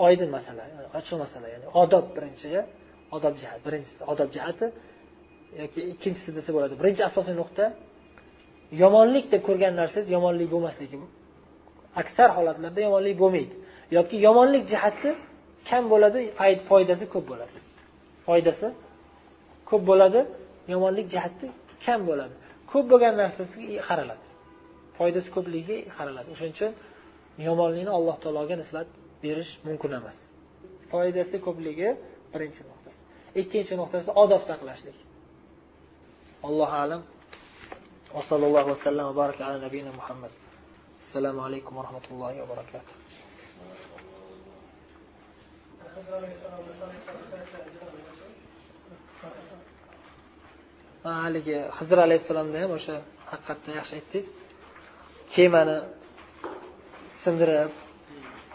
oydin 0.08 0.30
masala 0.38 0.64
ochiq 1.00 1.18
masala 1.24 1.48
ya'ni 1.54 1.68
odob 1.84 2.06
birinchi 2.16 2.48
odob 3.16 3.34
jihat 3.42 3.60
birinchisi 3.66 4.02
odob 4.12 4.30
jihati 4.36 4.66
yoki 5.62 5.80
ikkinchisi 5.94 6.30
desa 6.38 6.50
bo'ladi. 6.56 6.74
Birinchi 6.82 7.04
asosiy 7.10 7.36
nuqta 7.42 7.66
yomonlik 8.82 9.26
deb 9.34 9.42
ko'rgan 9.48 9.74
narsangiz 9.82 10.08
yomonlik 10.16 10.48
bo'lmasligi 10.54 10.98
aksar 12.02 12.30
holatlarda 12.38 12.80
yomonlik 12.88 13.16
bo'lmaydi. 13.24 13.56
Yoki 13.98 14.16
yomonlik 14.28 14.64
jihati 14.72 15.10
kam 15.70 15.84
bo'ladi 15.94 16.20
foydasi 16.70 17.06
ko'p 17.14 17.26
bo'ladi. 17.32 17.58
Foydasi 18.28 18.68
ko'p 19.70 19.84
bo'ladi 19.90 20.22
yomonlik 20.74 21.08
jihati 21.14 21.48
kam 21.86 22.00
bo'ladi. 22.10 22.36
Ko'p 22.72 22.86
bo'lgan 22.92 23.14
narsasiga 23.22 23.82
qaraladi 23.90 24.26
foydasi 24.98 25.30
ko'pligiga 25.36 25.78
qaraladi 25.98 26.28
o'shaning 26.34 26.56
uchun 26.58 26.72
yomonlikni 27.48 27.92
alloh 27.98 28.16
taologa 28.24 28.56
nisbat 28.62 28.88
berish 29.24 29.52
mumkin 29.68 29.92
emas. 30.00 30.18
Foydasi 30.92 31.36
ko'pligi 31.46 31.90
birinchi 32.34 32.62
nuqtasi. 32.70 33.00
Ikkinchi 33.42 33.74
nuqtasi 33.82 34.10
odob 34.24 34.42
saqlashlik. 34.50 34.98
Allohu 36.48 36.76
alam. 36.86 37.02
وصلى 38.15 38.47
الله 38.47 38.65
وسلم 38.67 39.05
وبارك 39.11 39.39
على 39.47 39.57
نبينا 39.67 39.91
محمد 40.01 40.31
السلام 40.99 41.41
عليكم 41.41 41.77
ورحمة 41.77 42.07
الله 42.11 42.33
وبركاته 42.43 42.95
haligi 51.05 51.57
hizr 51.79 51.99
alayhissalomni 52.07 52.59
ham 52.63 52.73
o'sha 52.79 52.97
haqiqatda 53.31 53.71
yaxshi 53.79 53.95
aytdingiz 53.99 54.27
kemani 55.35 55.77
sindirib 57.23 57.73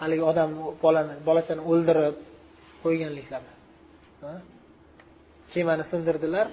haligi 0.01 0.23
odam 0.31 0.49
bolani 0.83 1.13
bolachani 1.27 1.61
o'ldirib 1.71 2.15
qo'yganliklari 2.83 3.51
kemani 5.53 5.83
sindirdilar 5.91 6.47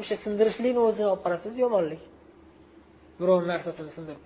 O'sha 0.00 0.16
sindirishlikni 0.24 0.80
o'zini 0.88 1.08
olib 1.12 1.22
qarasangiz 1.24 1.56
yomonlik. 1.64 2.02
Birovni 3.20 3.48
narsasini 3.52 3.90
sindirib. 3.96 4.22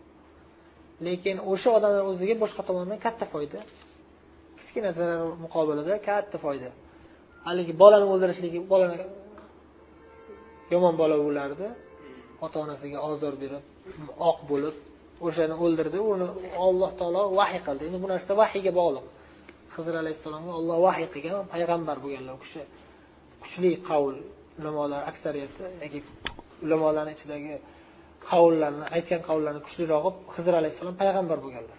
Lekin 1.06 1.36
o'sha 1.52 1.68
odamlar 1.76 2.04
o'ziga 2.12 2.34
boshqa 2.42 2.62
tomondan 2.68 2.98
katta 3.06 3.26
foyda. 3.34 3.58
Kichkina 4.58 4.90
zarar 4.98 5.20
muqobilida 5.44 5.94
katta 6.08 6.36
foyda. 6.44 6.70
Haligi 7.46 7.72
bolani 7.82 8.06
o'ldirishligi 8.12 8.58
bolani 8.72 8.98
yomon 10.72 10.94
bola 11.00 11.16
bo'lardi 11.26 11.66
ota 12.44 12.56
onasiga 12.64 12.98
ozor 13.10 13.34
berib 13.42 13.62
oq 14.30 14.38
bo'lib 14.50 14.76
o'shani 15.26 15.54
o'ldirdi. 15.64 15.98
Uni 16.12 16.26
olloh 16.66 16.90
taolo 17.00 17.22
vahiy 17.40 17.60
qildi. 17.66 17.82
Endi 17.88 17.98
bu 18.04 18.08
narsa 18.14 18.32
vahiyga 18.42 18.72
bog'liq. 18.80 19.06
Hizr 19.74 19.94
alayhissalomga 20.02 20.52
olloh 20.58 20.78
vahiy 20.86 21.06
qilgan 21.14 21.44
payg'ambar 21.52 21.96
bo'lganlar 22.04 22.34
u 22.38 22.40
kishi 22.44 22.62
kuchli 23.42 23.70
qavl 23.88 24.14
ulamolar 24.60 25.02
aksariyati 25.10 25.62
yoki 25.84 26.00
ulamolarni 26.64 27.12
ichidagi 27.16 27.54
qavullarni 28.28 28.84
aytgan 28.96 29.20
qavullarni 29.28 29.60
kuchliroq 29.66 30.04
qilib 30.04 30.16
hizr 30.36 30.54
alayhissalom 30.60 30.96
payg'ambar 31.02 31.38
bo'lganlar. 31.44 31.78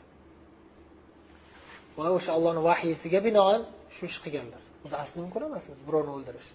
Va 1.97 2.07
o'sha 2.17 2.31
ollohni 2.37 2.61
vahiysiga 2.69 3.19
binoan 3.27 3.61
shu 3.95 4.03
ish 4.09 4.19
qilganlar. 4.25 4.61
O'zi 4.85 4.95
asli 5.03 5.17
mumkin 5.23 5.41
emas 5.49 5.63
birovni 5.87 6.11
o'ldirish. 6.17 6.49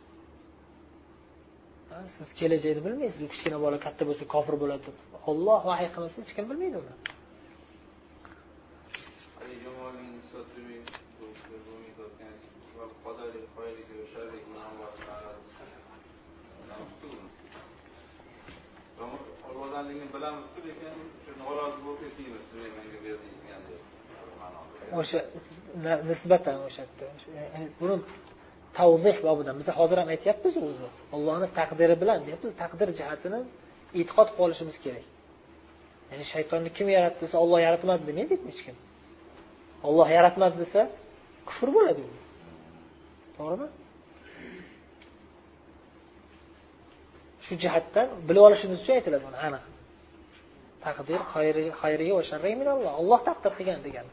Siz 2.17 2.29
kelajakni 2.41 2.81
bilmaysiz 2.87 3.21
u 3.27 3.29
kichkina 3.33 3.59
bola 3.65 3.79
katta 3.87 4.03
bo'lsa 4.09 4.25
kofir 4.35 4.55
bo'ladi 4.63 4.83
deb. 4.89 4.97
Olloh 5.31 5.61
vahiy 5.71 5.89
qilmasa 5.95 6.17
hech 6.23 6.33
kim 6.37 6.45
bilmaydi 6.51 6.77
uni. 6.83 6.95
O'sha 25.01 25.21
nisbatan 26.11 26.57
o'sha 26.67 26.83
buni 27.81 27.97
tavzih 28.79 29.17
bobidan 29.29 29.55
biz 29.61 29.67
hozir 29.81 29.97
ham 30.03 30.09
aytyapmiz 30.15 30.55
o'zi 30.69 30.89
ollohni 31.17 31.49
taqdiri 31.59 31.97
bilan 32.03 32.19
deyapmiz 32.27 32.53
taqdir 32.63 32.89
jihatini 32.99 33.41
e'tiqod 34.01 34.29
qilib 34.31 34.45
olishimiz 34.45 34.77
kerak. 34.85 35.05
Ya'ni 36.11 36.25
shaytonni 36.33 36.71
kim 36.77 36.87
yaratdi 36.97 37.21
desa 37.25 37.37
olloh 37.45 37.61
yaratmadi 37.67 38.03
demaydi 38.11 38.35
hech 38.49 38.61
kim. 38.67 38.77
Olloh 39.89 40.09
yaratmadi 40.19 40.57
desa 40.63 40.81
kufr 41.49 41.69
bo'ladi. 41.77 42.03
U 42.09 42.11
to'g'rimi? 43.37 43.69
Shu 47.45 47.53
jihatdan 47.63 48.09
bilib 48.29 48.43
olishimiz 48.49 48.79
uchun 48.83 48.95
aytiladi 48.99 49.25
buni 49.29 49.39
aniq. 49.47 49.65
taqdir 50.87 51.21
xayrihi 51.83 52.13
va 52.19 52.23
sharrihi 52.31 52.57
minalloh 52.63 52.93
olloh 53.01 53.21
taqdir 53.29 53.53
qilgan 53.59 53.81
degan. 53.87 54.07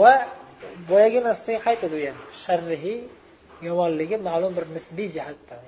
Va 0.00 0.14
boyagi 0.90 1.20
narsaga 1.28 1.60
qaytadi 1.66 1.94
u 1.98 2.00
ham 2.08 2.18
sharrihi 2.44 2.94
yomonligi 3.68 4.16
ma'lum 4.28 4.52
bir 4.58 4.64
nisbiy 4.76 5.08
jihatdan 5.16 5.62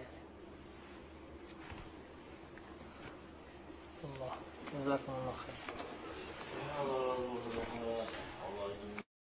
jazakumulloh 4.74 5.38